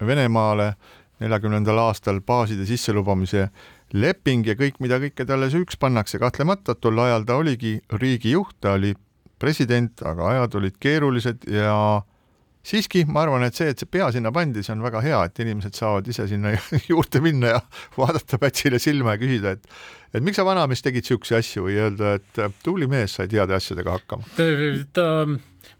[0.00, 0.72] Venemaale
[1.20, 3.50] neljakümnendal aastal baaside sisselubamise
[3.92, 8.78] leping ja kõik, mida kõike talle süüks pannakse, kahtlemata tol ajal ta oligi riigijuht, ta
[8.78, 8.94] oli
[9.40, 11.74] president, aga ajad olid keerulised ja
[12.66, 15.40] siiski ma arvan, et see, et see pea sinna pandi, see on väga hea, et
[15.44, 16.52] inimesed saavad ise sinna
[16.90, 17.62] juurde minna ja
[17.96, 19.70] vaadata Pätsile silma ja küsida, et
[20.10, 23.94] et miks sa vanamees tegid niisuguseid asju või öelda, et tubli mees, sai heade asjadega
[23.98, 24.26] hakkama.
[24.92, 25.06] ta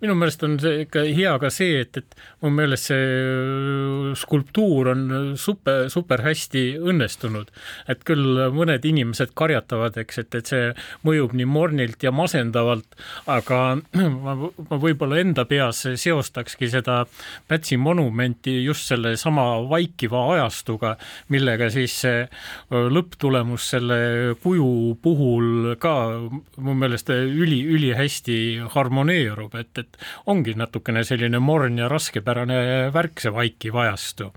[0.00, 4.92] minu meelest on see ikka hea ka see, et, et mu meelest see äh, skulptuur
[4.94, 5.04] on
[5.40, 7.50] super, super hästi õnnestunud.
[7.90, 10.70] et küll mõned inimesed karjatavad, eks, et, et see
[11.06, 12.98] mõjub nii mornilt ja masendavalt,
[13.30, 13.60] aga
[14.24, 17.02] ma, ma võib-olla enda peas seostakski seda
[17.48, 20.94] Pätsi monumenti just selle sama vaikiva ajastuga,
[21.32, 24.00] millega siis see äh, lõpptulemus selle
[24.42, 25.94] kuju puhul ka
[26.60, 28.38] mu meelest üli, ülihästi
[28.74, 34.30] harmoneerub, et, et ongi natukene selline morn ja raskepärane värk, see vaikiv ajastu.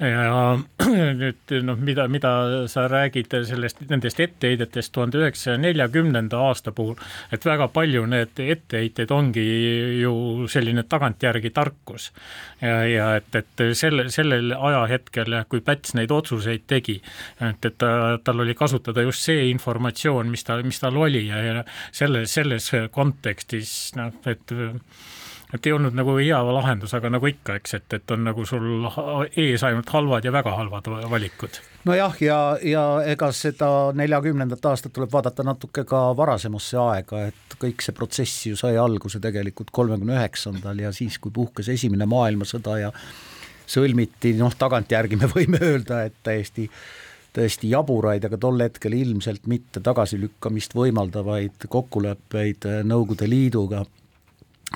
[0.00, 0.56] Ja
[1.20, 2.32] nüüd noh, mida, mida
[2.70, 6.96] sa räägid sellest, nendest etteheidetest tuhande üheksasaja neljakümnenda aasta puhul,
[7.32, 9.44] et väga palju need etteheited ongi
[10.00, 10.14] ju
[10.50, 12.10] selline tagantjärgi tarkus.
[12.60, 17.00] ja, ja et, et selle, sellel ajahetkel, kui Päts neid otsuseid tegi,
[17.40, 21.42] et, et ta, tal oli kasutada just see informatsioon, mis ta, mis tal oli ja,
[21.42, 24.52] ja selle, selles kontekstis noh, et
[25.54, 28.88] et ei olnud nagu hea lahendus, aga nagu ikka, eks, et, et on nagu sul
[29.38, 31.60] ees ainult halvad ja väga halvad valikud.
[31.86, 37.86] nojah, ja, ja ega seda neljakümnendat aastat tuleb vaadata natuke ka varasemasse aega, et kõik
[37.86, 42.92] see protsess ju sai alguse tegelikult kolmekümne üheksandal ja siis, kui puhkes Esimene maailmasõda ja
[43.70, 46.68] sõlmiti, noh, tagantjärgi me võime öelda, et täiesti
[47.34, 53.80] tõesti jaburaid, aga tol hetkel ilmselt mitte tagasilükkamist võimaldavaid kokkuleppeid Nõukogude Liiduga,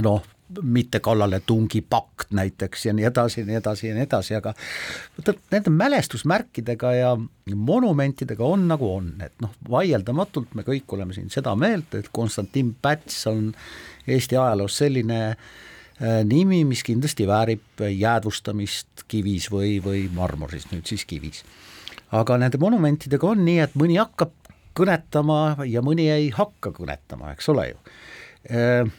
[0.02, 0.24] noh,
[0.62, 4.54] mitte kallaletungi pakt näiteks ja nii edasi ja nii edasi ja nii edasi, aga
[5.18, 7.12] vaata nende mälestusmärkidega ja
[7.54, 12.74] monumentidega on nagu on, et noh, vaieldamatult me kõik oleme siin seda meelt, et Konstantin
[12.82, 13.52] Päts on
[14.08, 21.04] Eesti ajaloos selline äh, nimi, mis kindlasti väärib jäädvustamist kivis või, või marmoris, nüüd siis
[21.08, 21.44] kivis.
[22.12, 24.32] aga nende monumentidega on nii, et mõni hakkab
[24.78, 27.76] kõnetama ja mõni ei hakka kõnetama, eks ole ju
[28.48, 28.96] äh,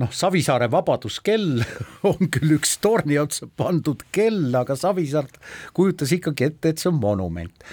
[0.00, 1.62] noh, Savisaare vabaduskell
[2.10, 5.28] on küll üks torni otsa pandud kell, aga Savisaar
[5.76, 7.70] kujutas ikkagi ette, et see on monument.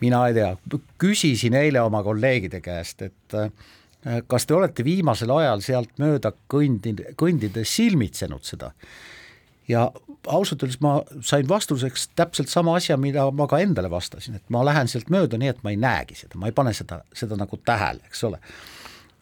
[0.00, 0.54] mina ei tea,
[1.00, 3.50] küsisin eile oma kolleegide käest, et äh,
[4.26, 8.72] kas te olete viimasel ajal sealt mööda kõndi, kõndides silmitsenud seda?
[9.70, 9.84] ja
[10.26, 14.64] ausalt öeldes ma sain vastuseks täpselt sama asja, mida ma ka endale vastasin, et ma
[14.66, 17.60] lähen sealt mööda nii, et ma ei näegi seda, ma ei pane seda, seda nagu
[17.64, 18.40] tähele, eks ole.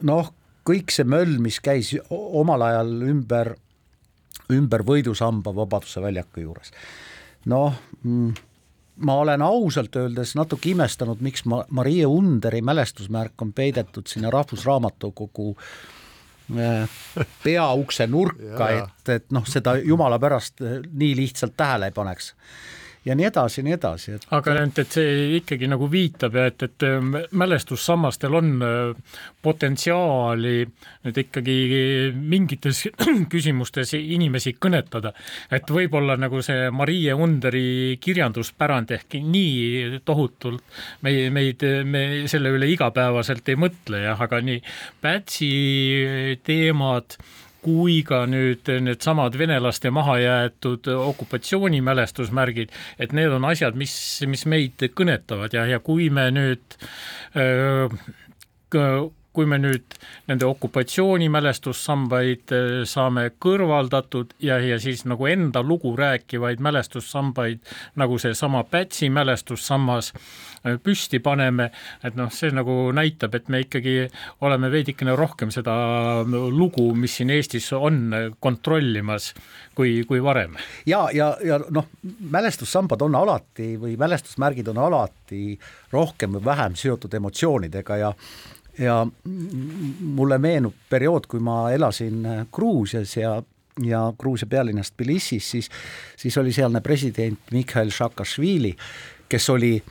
[0.08, 0.32] noh,
[0.68, 3.54] kõik see möll, mis käis omal ajal ümber,
[4.52, 6.72] ümber võidusamba Vabaduse väljaku juures.
[7.48, 8.34] noh, mm,
[9.06, 15.52] ma olen ausalt öeldes natuke imestanud, miks ma, Marie Underi mälestusmärk on peidetud sinna Rahvusraamatukogu
[16.58, 16.98] äh,
[17.44, 22.34] peaukse nurka, et, et noh, seda jumala pärast äh, nii lihtsalt tähele ei paneks
[23.08, 26.64] ja nii edasi ja nii edasi, et aga et, et see ikkagi nagu viitab et,
[26.66, 26.86] et
[27.40, 30.54] mälestussammastel on äh, potentsiaali
[31.06, 31.56] nüüd ikkagi
[32.18, 32.84] mingites
[33.32, 35.14] küsimustes inimesi kõnetada,
[35.54, 40.62] et võib-olla nagu see Marie Underi kirjanduspärand ehk nii tohutult
[41.06, 44.62] meie, meid, me selle üle igapäevaselt ei mõtle jah, aga nii
[45.00, 45.48] Pätsi
[46.44, 47.16] teemad
[47.64, 53.94] kui ka nüüd needsamad venelaste mahajäetud okupatsioonimälestusmärgid, et need on asjad, mis,
[54.30, 56.78] mis meid kõnetavad ja, ja kui me nüüd
[57.36, 57.88] öö,
[59.38, 59.94] kui me nüüd
[60.26, 62.50] nende okupatsioonimälestussambaid
[62.90, 67.62] saame kõrvaldatud ja, ja siis nagu enda lugu rääkivaid mälestussambaid,
[68.02, 70.10] nagu seesama Pätsi mälestussammas
[70.82, 71.70] püsti paneme,
[72.02, 74.10] et noh, see nagu näitab, et me ikkagi
[74.42, 75.76] oleme veidikene rohkem seda
[76.26, 78.10] lugu, mis siin Eestis on,
[78.42, 79.30] kontrollimas
[79.78, 80.56] kui, kui varem.
[80.86, 85.54] ja, ja, ja noh, mälestussambad on alati või mälestusmärgid on alati
[85.94, 88.12] rohkem või vähem seotud emotsioonidega ja
[88.78, 89.06] ja
[90.00, 93.42] mulle meenub periood, kui ma elasin Gruusias ja
[93.82, 95.70] ja Gruusia pealinnast Tbilisis, siis,
[96.16, 98.76] siis oli sealne president Mihhail Saakašvili,
[99.28, 99.82] kes oli,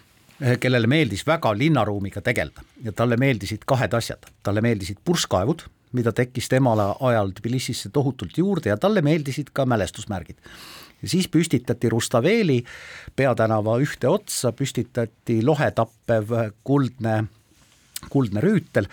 [0.60, 5.63] kellele meeldis väga linnaruumiga tegeleda ja talle meeldisid kahed asjad, talle meeldisid purskkaevud,
[5.95, 10.38] mida tekkis temal ajal Tbilisisse tohutult juurde ja talle meeldisid ka mälestusmärgid.
[11.02, 12.63] ja siis püstitati Rustaveli
[13.15, 17.23] peatänava ühte otsa, püstitati lohetappev kuldne
[18.10, 18.88] kuldne rüütel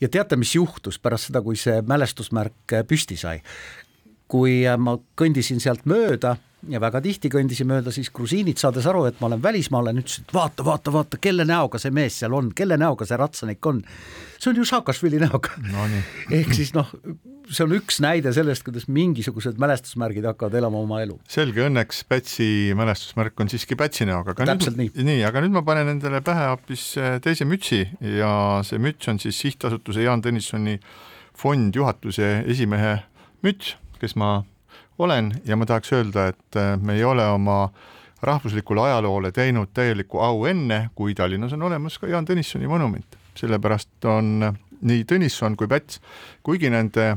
[0.00, 3.40] ja teate, mis juhtus pärast seda, kui see mälestusmärk püsti sai?
[4.26, 6.32] kui ma kõndisin sealt mööda
[6.72, 10.64] ja väga tihti kõndisin mööda, siis grusiinid, saades aru, et ma olen välismaalane, ütlesid, vaata,
[10.66, 13.82] vaata, vaata, kelle näoga see mees seal on, kelle näoga see ratsanik on.
[14.38, 15.86] see on ju Saakašvili näoga no,.
[16.34, 16.90] ehk siis noh,
[17.46, 21.18] see on üks näide sellest, kuidas mingisugused mälestusmärgid hakkavad elama oma elu.
[21.30, 22.48] selge, õnneks Pätsi
[22.78, 24.34] mälestusmärk on siiski Pätsi näoga.
[24.38, 25.06] täpselt nüüd, nii.
[25.12, 27.84] nii, aga nüüd ma panen endale pähe hoopis äh, teise mütsi
[28.16, 28.32] ja
[28.66, 30.80] see müts on siis sihtasutuse Jaan Tõnissoni
[31.36, 32.98] fondjuhatuse esimehe
[33.44, 34.40] müts, kes ma
[34.98, 37.68] olen ja ma tahaks öelda, et äh, me ei ole oma
[38.22, 43.16] rahvuslikule ajaloole teinud täielikku au enne, kui Tallinnas on olemas ka Jaan Tõnissoni monument.
[43.36, 46.00] sellepärast on nii Tõnisson kui Päts,
[46.42, 47.16] kuigi nende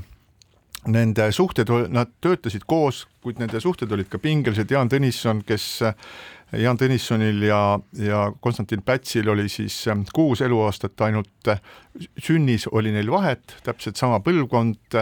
[0.88, 5.82] Nende suhted, nad töötasid koos, kuid nende suhted olid ka pingelised, Jaan Tõnisson, kes
[6.56, 7.60] Jaan Tõnissonil ja,
[8.00, 11.52] ja Konstantin Pätsil oli siis äh, kuus eluaastat ainult
[12.16, 14.96] sünnis oli neil vahet, täpselt sama põlvkond,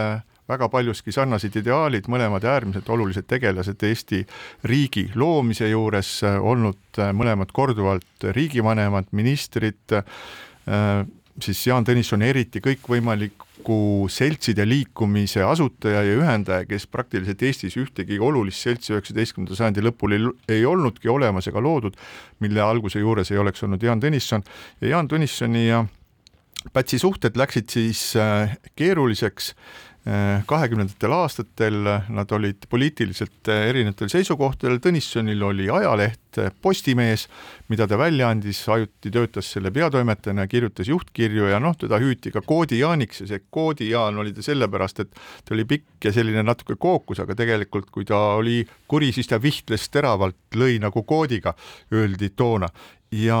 [0.48, 4.22] väga paljuski sarnased ideaalid, mõlemad äärmiselt olulised tegelased Eesti
[4.68, 11.04] riigi loomise juures, äh, olnud äh, mõlemad korduvalt riigivanemad, ministrid, äh,
[11.42, 18.64] siis Jaan Tõnisson eriti kõikvõimaliku seltside liikumise asutaja ja ühendaja, kes praktiliselt Eestis ühtegi olulist
[18.64, 20.24] seltsi üheksateistkümnenda sajandi lõpul ei,
[20.56, 22.00] ei olnudki olemas ega loodud,
[22.40, 24.46] mille alguse juures ei oleks olnud Jaan Tõnisson.
[24.80, 25.84] Ja Jaan Tõnissoni ja
[26.74, 28.00] Pätsi suhted läksid siis
[28.76, 29.52] keeruliseks
[30.48, 31.82] kahekümnendatel aastatel
[32.14, 37.26] nad olid poliitiliselt erinevatel seisukohtadel, Tõnissonil oli ajaleht Postimees,
[37.68, 42.40] mida ta välja andis, ajuti töötas selle peatoimetajana, kirjutas juhtkirju ja noh, teda hüüti ka
[42.46, 45.12] Koodi Jaaniks ja see Koodi Jaan oli ta sellepärast, et
[45.44, 49.40] ta oli pikk ja selline natuke kookus, aga tegelikult kui ta oli kuri, siis ta
[49.42, 51.54] vihtles teravalt, lõi nagu koodiga,
[51.92, 52.68] öeldi toona.
[53.12, 53.40] Ja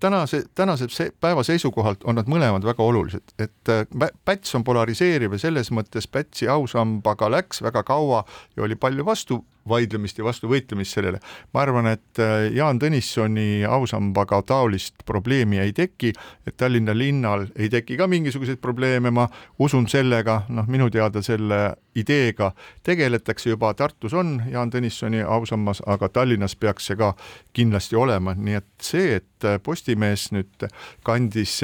[0.00, 5.38] tänase, tänase päeva seisukohalt on nad mõlemad väga olulised, et äh, Päts on polariseeriv ja
[5.38, 8.24] selles mõttes Pätsi ausambaga läks väga kaua
[8.56, 11.20] ja oli palju vastu vaidlemist ja vastu võitlemist sellele.
[11.54, 16.12] ma arvan, et äh, Jaan Tõnissoni ausambaga taolist probleemi ei teki,
[16.46, 21.60] et Tallinna linnal ei teki ka mingisuguseid probleeme, ma usun sellega, noh, minu teada selle
[21.94, 27.14] ideega tegeletakse juba, Tartus on Jaan Tõnissoni ausammas, aga Tallinnas peaks see ka
[27.52, 30.70] kindlasti olema, nii et see, et äh, Postimees nüüd
[31.04, 31.60] kandis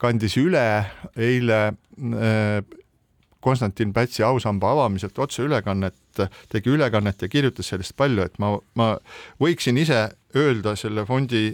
[0.00, 0.64] kandis üle
[1.20, 2.60] eile äh,
[3.40, 5.96] Konstantin Pätsi ausamba avamiselt otseülekannet,
[6.52, 8.92] tegi ülekannet ja kirjutas sellest palju, et ma, ma
[9.40, 11.50] võiksin ise öelda selle fondi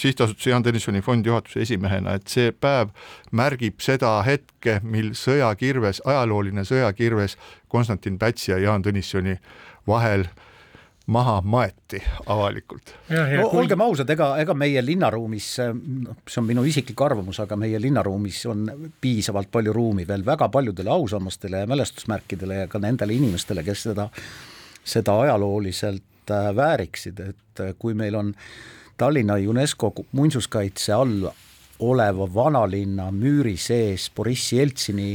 [0.00, 2.92] sihtasutuse Jaan Tõnissoni fondi juhatuse esimehena, et see päev
[3.36, 7.36] märgib seda hetke, mil sõjakirves, ajalooline sõjakirves
[7.68, 9.36] Konstantin Pätsi ja Jaan Tõnissoni
[9.90, 10.46] vahel äh,
[11.10, 12.94] maha maeti avalikult.
[13.10, 13.62] no kui...
[13.62, 15.48] olgem ausad, ega, ega meie linnaruumis,
[16.04, 18.66] noh, see on minu isiklik arvamus, aga meie linnaruumis on
[19.02, 24.06] piisavalt palju ruumi veel väga paljudele ausammastele ja mälestusmärkidele ja ka nendele inimestele, kes seda,
[24.84, 28.34] seda ajalooliselt äh, vääriksid, et äh, kui meil on
[29.00, 31.30] Tallinna UNESCO muinsuskaitse all
[31.80, 35.14] oleva vanalinna müüri sees Boriss Jeltsini,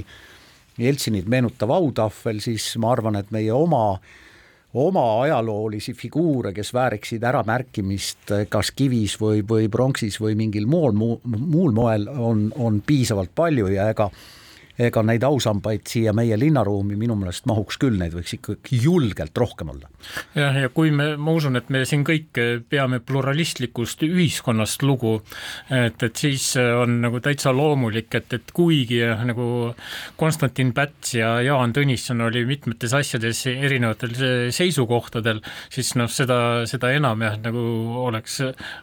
[0.81, 4.13] Jeltsinit meenutav autahvel, siis ma arvan, et meie oma äh,
[4.75, 11.75] oma ajaloolisi figuure, kes vääriksid äramärkimist kas kivis või, või pronksis või mingil muul, muul
[11.75, 14.09] moel, on, on piisavalt palju ja ega
[14.81, 19.71] ega neid ausambaid siia meie linnaruumi minu meelest mahuks küll, neid võiks ikkagi julgelt rohkem
[19.71, 19.89] olla.
[20.35, 22.35] jah, ja kui me, ma usun, et me siin kõik
[22.69, 25.17] peame pluralistlikust ühiskonnast lugu,
[25.71, 29.47] et, et siis on nagu täitsa loomulik, et, et kuigi nagu
[30.19, 34.15] Konstantin Päts ja Jaan Tõnisson oli mitmetes asjades erinevatel
[34.55, 37.65] seisukohtadel, siis noh, seda, seda enam jah, nagu
[38.05, 38.41] oleks,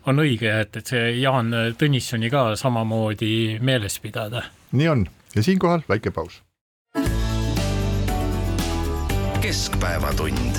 [0.08, 4.46] on õige, et, et see Jaan Tõnissoni ka samamoodi meeles pidada.
[4.72, 6.42] nii on ja siinkohal väike paus.
[9.40, 10.56] keskpäevatund.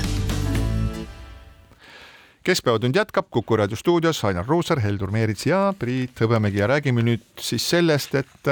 [2.44, 7.22] keskpäevatund jätkab Kuku raadio stuudios Ainar Ruussaar, Heldur Meerits ja Priit Hõbemägi ja räägime nüüd
[7.40, 8.50] siis sellest, et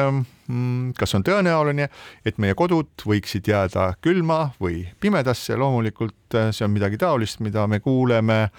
[0.49, 1.89] mm, kas on tõenäoline,
[2.25, 7.67] et meie kodud võiksid jääda külma või pimedasse, loomulikult äh, see on midagi taolist, mida
[7.67, 8.51] me kuuleme äh,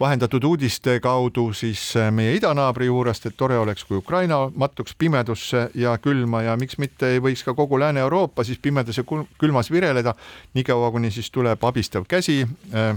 [0.00, 5.68] vahendatud uudiste kaudu siis äh, meie idanaabri juurest, et tore oleks, kui Ukraina mattuks pimedusse
[5.74, 9.04] ja külma ja miks mitte ei võiks ka kogu Lääne-Euroopa siis pimedas ja
[9.38, 10.14] külmas vireleda,
[10.54, 12.42] niikaua kuni siis tuleb abistav käsi
[12.74, 12.96] äh,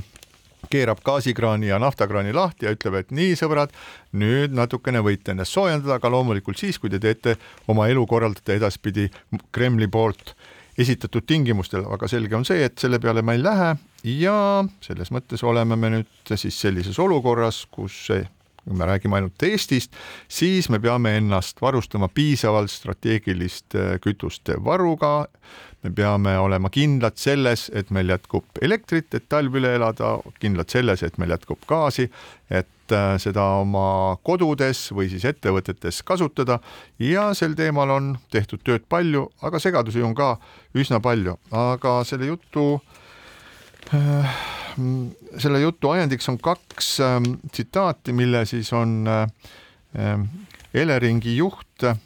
[0.69, 3.73] keerab gaasikraani ja naftakraani lahti ja ütleb, et nii, sõbrad,
[4.15, 7.35] nüüd natukene võite ennast soojendada, aga loomulikult siis, kui te teete
[7.67, 9.09] oma elu, korraldate edaspidi
[9.51, 10.35] Kremli poolt
[10.79, 13.73] esitatud tingimustel, aga selge on see, et selle peale ma ei lähe
[14.03, 18.09] ja selles mõttes oleme me nüüd siis sellises olukorras, kus
[18.63, 19.91] kui me räägime ainult Eestist,
[20.31, 25.27] siis me peame ennast varustama piisavalt strateegiliste äh, kütuste varuga.
[25.83, 31.03] me peame olema kindlad selles, et meil jätkub elektrit, et talv üle elada, kindlad selles,
[31.03, 32.07] et meil jätkub gaasi,
[32.49, 36.61] et äh, seda oma kodudes või siis ettevõtetes kasutada
[36.99, 40.37] ja sel teemal on tehtud tööd palju, aga segadusi on ka
[40.73, 43.02] üsna palju, aga selle jutu äh,
[45.37, 49.27] selle jutu ajendiks on kaks ähm, tsitaati, mille siis on äh,
[49.99, 50.25] ähm,
[50.73, 51.97] Eleringi juht äh,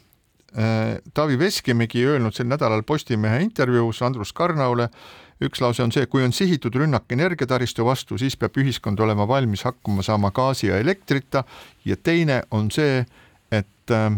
[1.14, 4.88] Taavi Veskimägi öelnud sel nädalal Postimehe intervjuus Andrus Karnaule.
[5.38, 9.62] üks lause on see, kui on sihitud rünnak energiataristu vastu, siis peab ühiskond olema valmis
[9.62, 11.44] hakkama saama gaasi ja elektrita
[11.84, 13.04] ja teine on see,
[13.54, 14.10] et äh,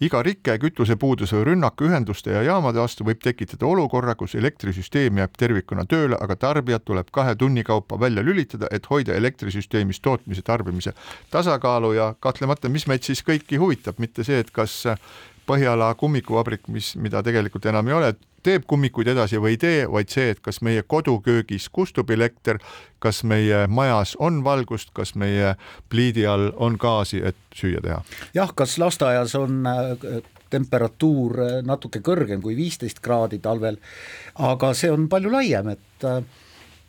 [0.00, 5.34] iga rike, kütusepuuduse või rünnak ühenduste ja jaamade vastu võib tekitada olukorra, kus elektrisüsteem jääb
[5.38, 10.94] tervikuna tööle, aga tarbijad tuleb kahe tunni kaupa välja lülitada, et hoida elektrisüsteemis tootmise, tarbimise
[11.30, 14.84] tasakaalu ja kahtlemata, mis meid siis kõiki huvitab, mitte see, et kas
[15.48, 18.08] Põhjala kummikuvabrik, mis, mida tegelikult enam ei ole,
[18.42, 22.58] teeb kummikuid edasi või ei tee, vaid see, et kas meie koduköögis kustub elekter,
[22.98, 25.54] kas meie majas on valgust, kas meie
[25.88, 28.02] pliidi all on gaasi, et süüa teha.
[28.34, 30.20] jah, kas lasteaias on äh,
[30.50, 33.80] temperatuur äh, natuke kõrgem kui viisteist kraadi talvel,
[34.34, 36.22] aga see on palju laiem, et äh,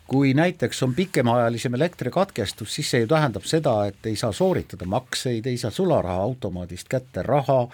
[0.09, 5.45] kui näiteks on pikemaajalisem elektrikatkestus, siis see ju tähendab seda, et ei saa sooritada makseid,
[5.45, 7.67] ei saa sularahaautomaadist kätte raha,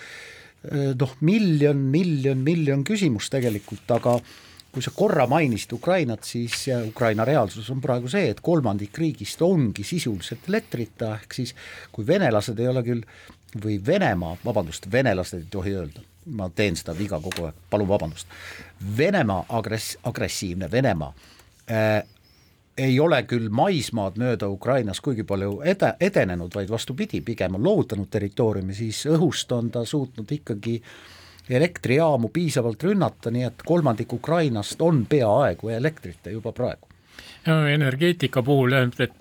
[0.72, 4.18] noh, miljon, miljon, miljon küsimust tegelikult, aga
[4.76, 9.86] kui sa korra mainisid Ukrainat, siis Ukraina reaalsus on praegu see, et kolmandik riigist ongi
[9.88, 11.55] sisuliselt elektrita, ehk siis
[11.95, 13.05] kui venelased ei ole küll
[13.63, 16.03] või Venemaa, vabandust, venelased ei tohi öelda,
[16.36, 18.28] ma teen seda viga kogu aeg, palun vabandust,
[18.97, 21.13] Venemaa agress-, agressiivne Venemaa
[21.72, 22.01] äh,
[22.78, 28.09] ei ole küll maismaad mööda Ukrainas kuigi palju ede-, edenenud, vaid vastupidi, pigem on loovutanud
[28.11, 30.82] territooriumi, siis õhust on ta suutnud ikkagi
[31.49, 36.95] elektrijaamu piisavalt rünnata, nii et kolmandik Ukrainast on peaaegu elektrita juba praegu
[37.45, 39.13] energeetika puhul jah, et,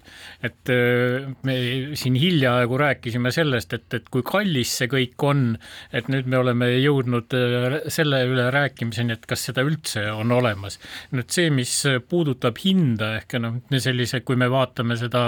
[0.44, 1.56] et äh, me
[1.98, 5.44] siin hiljaaegu rääkisime sellest, et, et kui kallis see kõik on,
[5.92, 10.78] et nüüd me oleme jõudnud äh, selle üle rääkimiseni, et kas seda üldse on olemas.
[11.12, 11.74] nüüd see, mis
[12.08, 15.26] puudutab hinda ehk noh, sellise, kui me vaatame seda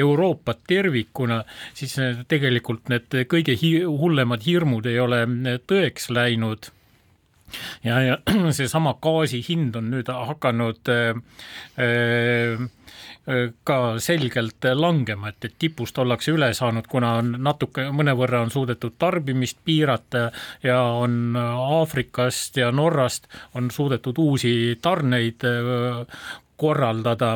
[0.00, 1.42] Euroopat tervikuna,
[1.76, 1.98] siis
[2.28, 5.24] tegelikult need kõige hi hullemad hirmud ei ole
[5.68, 6.72] tõeks läinud
[7.84, 8.18] ja, ja
[8.58, 11.16] seesama gaasi hind on nüüd hakanud äh,
[11.78, 12.68] äh,
[13.64, 18.96] ka selgelt langema, et, et tipust ollakse üle saanud, kuna on natuke, mõnevõrra on suudetud
[18.98, 20.24] tarbimist piirata
[20.64, 25.46] ja on Aafrikast ja Norrast on suudetud uusi tarneid
[26.62, 27.34] korraldada.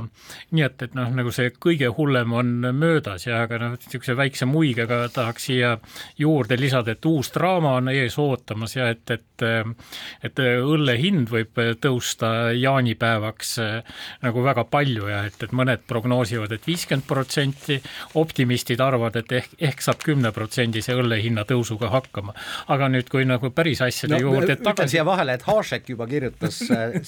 [0.54, 4.48] nii et, et noh, nagu see kõige hullem on möödas ja aga noh, niisuguse väikse
[4.48, 5.76] muigega tahaks siia
[6.18, 9.24] juurde lisada, et uus draama on ees ootamas ja et, et
[10.24, 13.50] et õlle hind võib tõusta jaanipäevaks
[14.24, 17.76] nagu väga palju ja et, et mõned prognoosivad et, et viiskümmend protsenti,
[18.20, 22.34] optimistid arvavad, et ehk, ehk saab kümneprotsendise õlle hinna tõusuga hakkama.
[22.72, 24.72] aga nüüd, kui nagu päris asjade no, juurde tagasi.
[24.72, 26.60] ütlen siia vahele, et Hašek juba kirjutas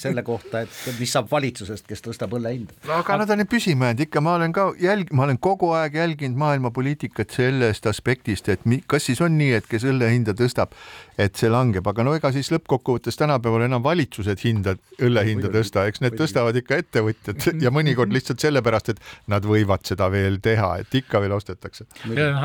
[0.05, 2.77] selle kohta, et mis saab valitsusest, kes tõstab õlle hinda.
[2.99, 5.99] aga nad on ju püsima jäänud ikka, ma olen ka jälg-, ma olen kogu aeg
[5.99, 10.75] jälginud maailmapoliitikat sellest aspektist, et mi, kas siis on nii, et kes õlle hinda tõstab,
[11.19, 15.87] et see langeb, aga no ega siis lõppkokkuvõttes tänapäeval enam valitsused hinda, õlle hinda tõsta,
[15.91, 20.75] eks need tõstavad ikka ettevõtjad ja mõnikord lihtsalt sellepärast, et nad võivad seda veel teha,
[20.83, 21.89] et ikka veel ostetakse.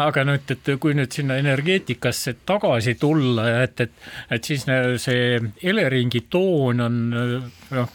[0.08, 4.66] aga nüüd, et kui nüüd sinna energeetikasse tagasi tulla, et, et, et siis
[5.04, 7.00] see Eleringi toon on
[7.74, 7.90] noh,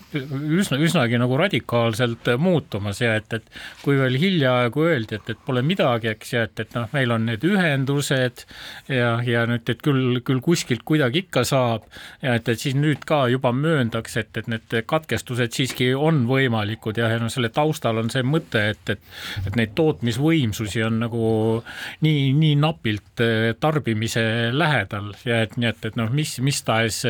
[0.59, 3.47] üsna, üsnagi nagu radikaalselt muutumas ja et, et
[3.83, 7.27] kui veel hiljaaegu öeldi, et, et pole midagi, eks ja et, et noh, meil on
[7.29, 8.45] need ühendused
[8.93, 11.87] ja, ja nüüd, et küll, küll kuskilt kuidagi ikka saab
[12.23, 16.99] ja et, et siis nüüd ka juba mööndakse, et, et need katkestused siiski on võimalikud
[17.01, 19.13] ja, ja noh, selle taustal on see mõte, et, et,
[19.47, 21.33] et neid tootmisvõimsusi on nagu
[22.05, 24.25] nii, nii napilt eh, tarbimise
[24.55, 27.03] lähedal ja et nii, et, et noh, mis, mis tahes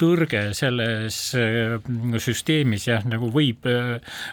[0.00, 1.20] tõrge selles
[2.22, 3.66] süsteemis jah, nagu võib,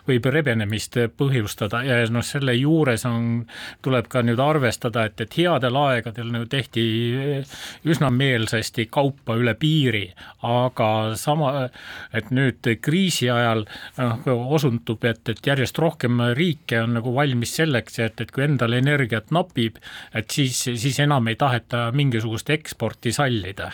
[0.07, 1.83] võib rebenemist põhjustada.
[1.87, 3.45] Ja noh, selle juures on,
[3.85, 6.85] tuleb ka nüüd arvestada, et, et headel aegadel nagu tehti
[7.87, 10.05] üsna meelsasti kaupa üle piiri,
[10.47, 10.89] aga
[11.19, 11.67] sama,
[12.15, 13.65] et nüüd kriisi ajal
[13.97, 18.77] noh, osundub, et, et järjest rohkem riike on nagu valmis selleks, et, et kui endal
[18.77, 19.81] energiat napib,
[20.15, 23.71] et siis, siis enam ei taheta mingisugust eksporti sallida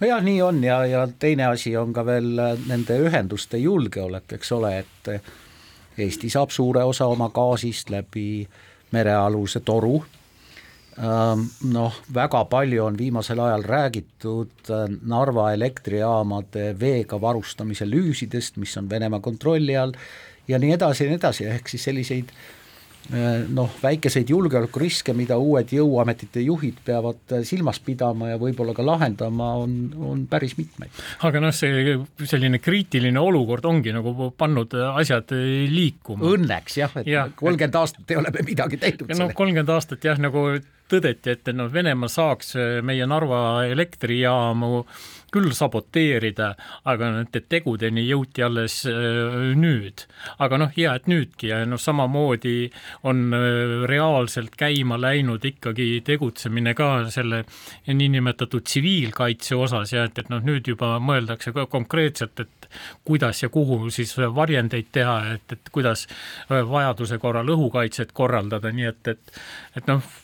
[0.00, 4.52] nojah, nii on ja, ja teine asi on ka veel äh, nende ühenduste julgeolek, eks
[4.52, 5.32] ole, et äh,
[5.98, 8.42] Eesti saab suure osa oma gaasist läbi
[8.94, 10.00] merealuse toru,
[10.98, 18.76] ähm, noh, väga palju on viimasel ajal räägitud äh, Narva elektrijaamade veega varustamise lüüsidest, mis
[18.80, 19.94] on Venemaa kontrolli all
[20.48, 22.34] ja nii edasi ja nii edasi, ehk siis selliseid
[23.12, 29.50] noh, väikeseid julgeolekuriske, mida uued jõuametite juhid peavad äh, silmas pidama ja võib-olla ka lahendama,
[29.64, 30.94] on, on päris mitmeid.
[31.28, 35.34] aga noh, see selline kriitiline olukord ongi nagu pannud asjad
[35.70, 36.24] liikuma.
[36.34, 39.12] Õnneks jah, et kolmkümmend aastat ei ole me midagi teinud.
[39.18, 40.48] noh, kolmkümmend aastat jah, nagu
[40.90, 42.54] tõdeti, et noh, Venemaa saaks
[42.84, 44.84] meie Narva elektrijaamu
[45.34, 46.52] küll saboteerida,
[46.86, 50.06] aga nende tegudeni jõuti alles äh, nüüd.
[50.44, 52.70] aga noh, hea, et nüüdki ja noh, samamoodi
[53.10, 57.44] on äh, reaalselt käima läinud ikkagi tegutsemine ka selle
[57.90, 62.68] niinimetatud tsiviilkaitse osas ja et, et noh, nüüd juba mõeldakse ka konkreetselt, et
[63.06, 68.92] kuidas ja kuhu siis varjendeid teha, et, et kuidas äh, vajaduse korral õhukaitset korraldada, nii
[68.92, 69.40] et, et,
[69.80, 70.14] et noh,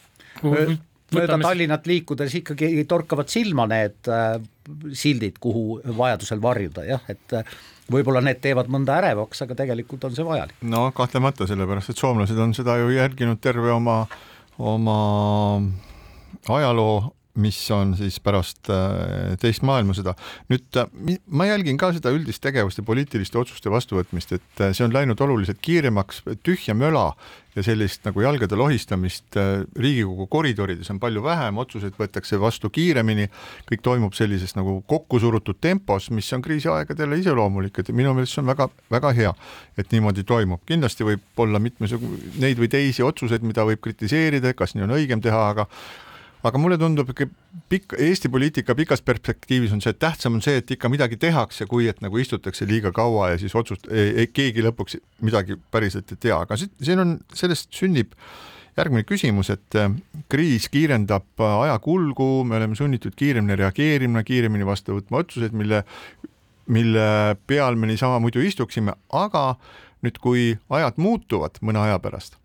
[0.42, 4.38] mööda Tallinnat liikudes ikkagi torkavad silma need äh,
[4.94, 7.54] sildid, kuhu vajadusel varjuda, jah, et äh,
[7.90, 10.58] võib-olla need teevad mõnda ärevaks, aga tegelikult on see vajalik.
[10.62, 14.04] no kahtlemata, sellepärast et soomlased on seda ju jälginud terve oma,
[14.58, 14.98] oma
[16.48, 20.16] ajaloo mis on siis pärast äh, teist maailmasõda.
[20.50, 24.84] nüüd äh, ma jälgin ka seda üldist tegevust ja poliitiliste otsuste vastuvõtmist, et äh, see
[24.86, 27.12] on läinud oluliselt kiiremaks, tühja möla
[27.54, 33.26] ja sellist nagu jalgade lohistamist Riigikogu koridorides on palju vähem, otsuseid võetakse vastu kiiremini,
[33.70, 38.52] kõik toimub sellises nagu kokkusurutud tempos, mis on kriisiaegadele iseloomulik, et minu meelest see on
[38.52, 39.32] väga-väga hea,
[39.78, 40.62] et niimoodi toimub.
[40.66, 45.22] kindlasti võib olla mitmesuguseid neid või teisi otsuseid, mida võib kritiseerida, kas nii on õigem
[45.22, 45.66] teha, aga
[46.46, 50.70] aga mulle tundub pikk, Eesti poliitika pikas perspektiivis on see, et tähtsam on see, et
[50.76, 53.88] ikka midagi tehakse, kui et nagu istutakse liiga kaua ja siis otsust,
[54.32, 58.16] keegi lõpuks midagi päriselt ei tea, aga siin on, sellest sünnib
[58.78, 59.90] järgmine küsimus, et äh,
[60.30, 65.82] kriis kiirendab äh, ajakulgu, me oleme sunnitud kiiremini reageerima, kiiremini vastu võtma otsuseid, mille,
[66.70, 67.06] mille
[67.50, 69.44] peal me niisama muidu istuksime, aga
[70.04, 72.38] nüüd, kui ajad muutuvad mõne aja pärast,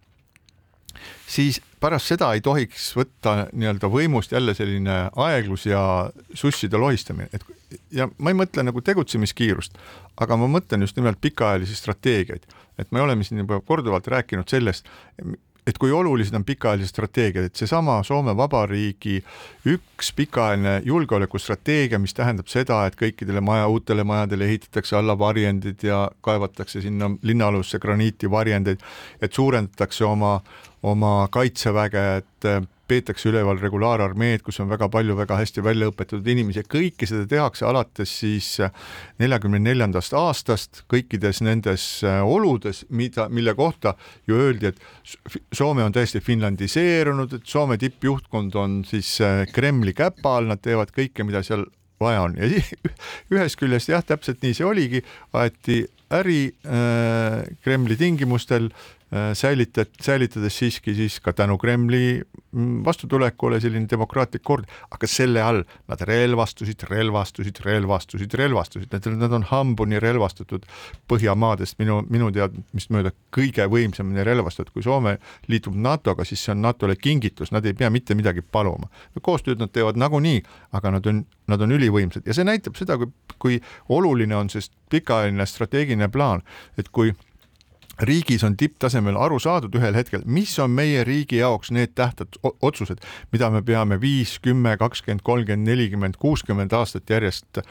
[1.30, 5.82] siis pärast seda ei tohiks võtta nii-öelda võimust jälle selline aeglus ja
[6.34, 7.46] susside lohistamine, et
[7.94, 9.78] ja ma ei mõtle nagu tegutsemiskiirust,
[10.22, 12.48] aga ma mõtlen just nimelt pikaajalisi strateegiaid,
[12.82, 14.90] et me oleme siin juba korduvalt rääkinud sellest,
[15.68, 19.18] et kui olulised on pikaajalised strateegiad, et seesama Soome Vabariigi
[19.74, 26.06] üks pikaajaline julgeolekustrateegia, mis tähendab seda, et kõikidele maja, uutele majadele ehitatakse alla varjendid ja
[26.22, 28.86] kaevatakse sinna linnaalusse graniiti varjendeid,
[29.22, 30.38] et suurendatakse oma,
[30.84, 32.50] oma kaitseväge, et
[32.88, 36.62] peetakse üleval regulaararmeed, kus on väga palju väga hästi välja õpetatud inimesi.
[36.62, 38.52] Ja kõike seda tehakse alates siis
[39.22, 43.96] neljakümne neljandast aastast kõikides nendes äh, oludes, mida, mille kohta
[44.28, 44.82] ju öeldi, et
[45.56, 50.94] Soome on täiesti finlandiseerunud, et Soome tippjuhtkond on siis äh, Kremli käpa all, nad teevad
[50.96, 51.66] kõike, mida seal
[52.02, 52.38] vaja on.
[52.38, 52.50] Ja
[53.36, 55.84] ühest küljest jah, täpselt nii see oligi, aeti
[56.14, 58.70] äri äh, Kremli tingimustel
[59.34, 65.62] säilitad, säilitades siiski siis ka tänu Kremli mm, vastutulekule selline demokraatlik kord, aga selle all
[65.88, 70.66] nad relvastusid, relvastusid, relvastusid, relvastusid, nad, nad on hambuni relvastatud
[71.08, 71.78] Põhjamaadest.
[71.80, 75.18] Minu, minu teadmist mööda kõige võimsamini relvastatud, kui Soome
[75.52, 78.90] liitub NATO-ga, siis see on NATO-le kingitus, nad ei pea mitte midagi paluma.
[79.22, 80.42] koostööd nad teevad nagunii,
[80.74, 82.26] aga nad on, nad on ülivõimsad.
[82.26, 86.42] Ja see näitab seda, kui, kui oluline on see pikaajaline strateegiline plaan,
[86.78, 87.14] et kui
[88.00, 93.04] riigis on tipptasemel aru saadud ühel hetkel, mis on meie riigi jaoks need tähtsad otsused,
[93.32, 97.62] mida me peame viis, kümme, kakskümmend, kolmkümmend, nelikümmend, kuuskümmend aastat järjest,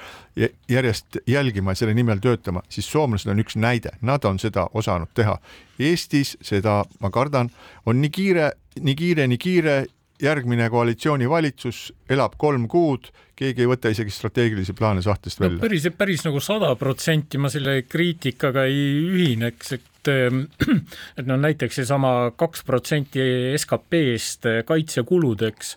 [0.69, 5.13] järjest jälgima ja selle nimel töötama, siis soomlased on üks näide, nad on seda osanud
[5.15, 5.39] teha.
[5.79, 7.51] Eestis seda, ma kardan,
[7.87, 9.77] on nii kiire, nii kiire, nii kiire
[10.23, 15.65] järgmine koalitsioonivalitsus elab kolm kuud, keegi ei võta isegi strateegilisi plaane sahtlist välja no,.
[15.65, 20.45] päris, päris nagu sada protsenti ma selle kriitikaga ei ühineks, et et, ehm,
[21.19, 23.21] et no näiteks seesama kaks protsenti
[23.59, 25.77] SKP-st kaitsekuludeks.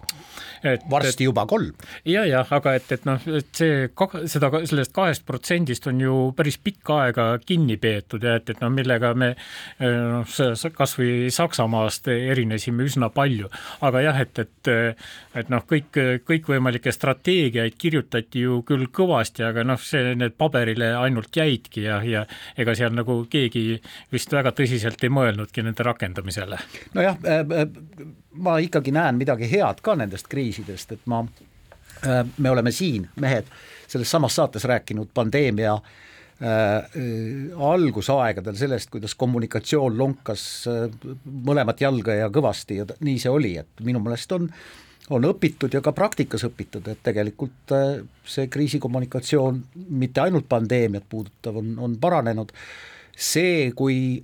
[0.89, 1.73] varsti juba kolm.
[2.05, 3.87] ja, jah, aga et, et noh, et see,
[4.25, 8.71] seda, sellest kahest protsendist on ju päris pikka aega kinni peetud ja et, et noh,
[8.73, 9.33] millega me
[9.79, 10.37] noh,
[10.77, 13.49] kasvõi Saksamaast erinesime üsna palju,
[13.85, 14.71] aga jah, et, et,
[15.37, 15.97] et noh, kõik,
[16.27, 22.25] kõikvõimalikke strateegiaid kirjutati ju küll kõvasti, aga noh, see, need paberile ainult jäidki ja, ja
[22.57, 23.77] ega seal nagu keegi
[24.17, 26.59] vist väga tõsiselt ei mõelnudki nende rakendamisele.
[26.97, 27.67] nojah, äh, äh,
[28.41, 31.23] ma ikkagi näen midagi head ka nendest kriisidest, et ma,
[32.05, 33.49] äh, me oleme siin, mehed,
[33.87, 35.79] selles samas saates rääkinud pandeemia
[37.67, 40.41] algusaegadel sellest, kuidas kommunikatsioon lonkas
[41.25, 44.45] mõlemat jalga ja kõvasti ja nii see oli, et minu meelest on
[45.09, 47.73] on õpitud ja ka praktikas õpitud, et tegelikult
[48.27, 49.63] see kriisikommunikatsioon
[49.97, 52.53] mitte ainult pandeemiat puudutav on, on paranenud
[53.17, 54.23] see, kui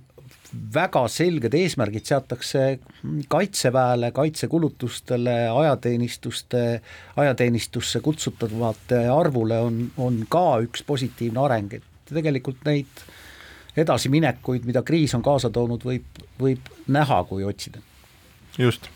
[0.74, 2.78] väga selged eesmärgid seatakse
[3.28, 6.80] kaitseväele, kaitsekulutustele, ajateenistuste,
[7.16, 13.04] ajateenistusse kutsutavate arvule, on, on ka üks positiivne areng, et tegelikult neid
[13.76, 17.82] edasiminekuid, mida kriis on kaasa toonud, võib, võib näha, kui otsida.
[18.58, 18.88] just,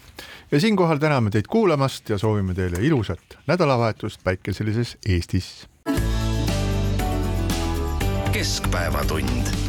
[0.52, 5.66] ja siinkohal täname teid kuulamast ja soovime teile ilusat nädalavahetust päikeselises Eestis.
[8.32, 9.67] keskpäevatund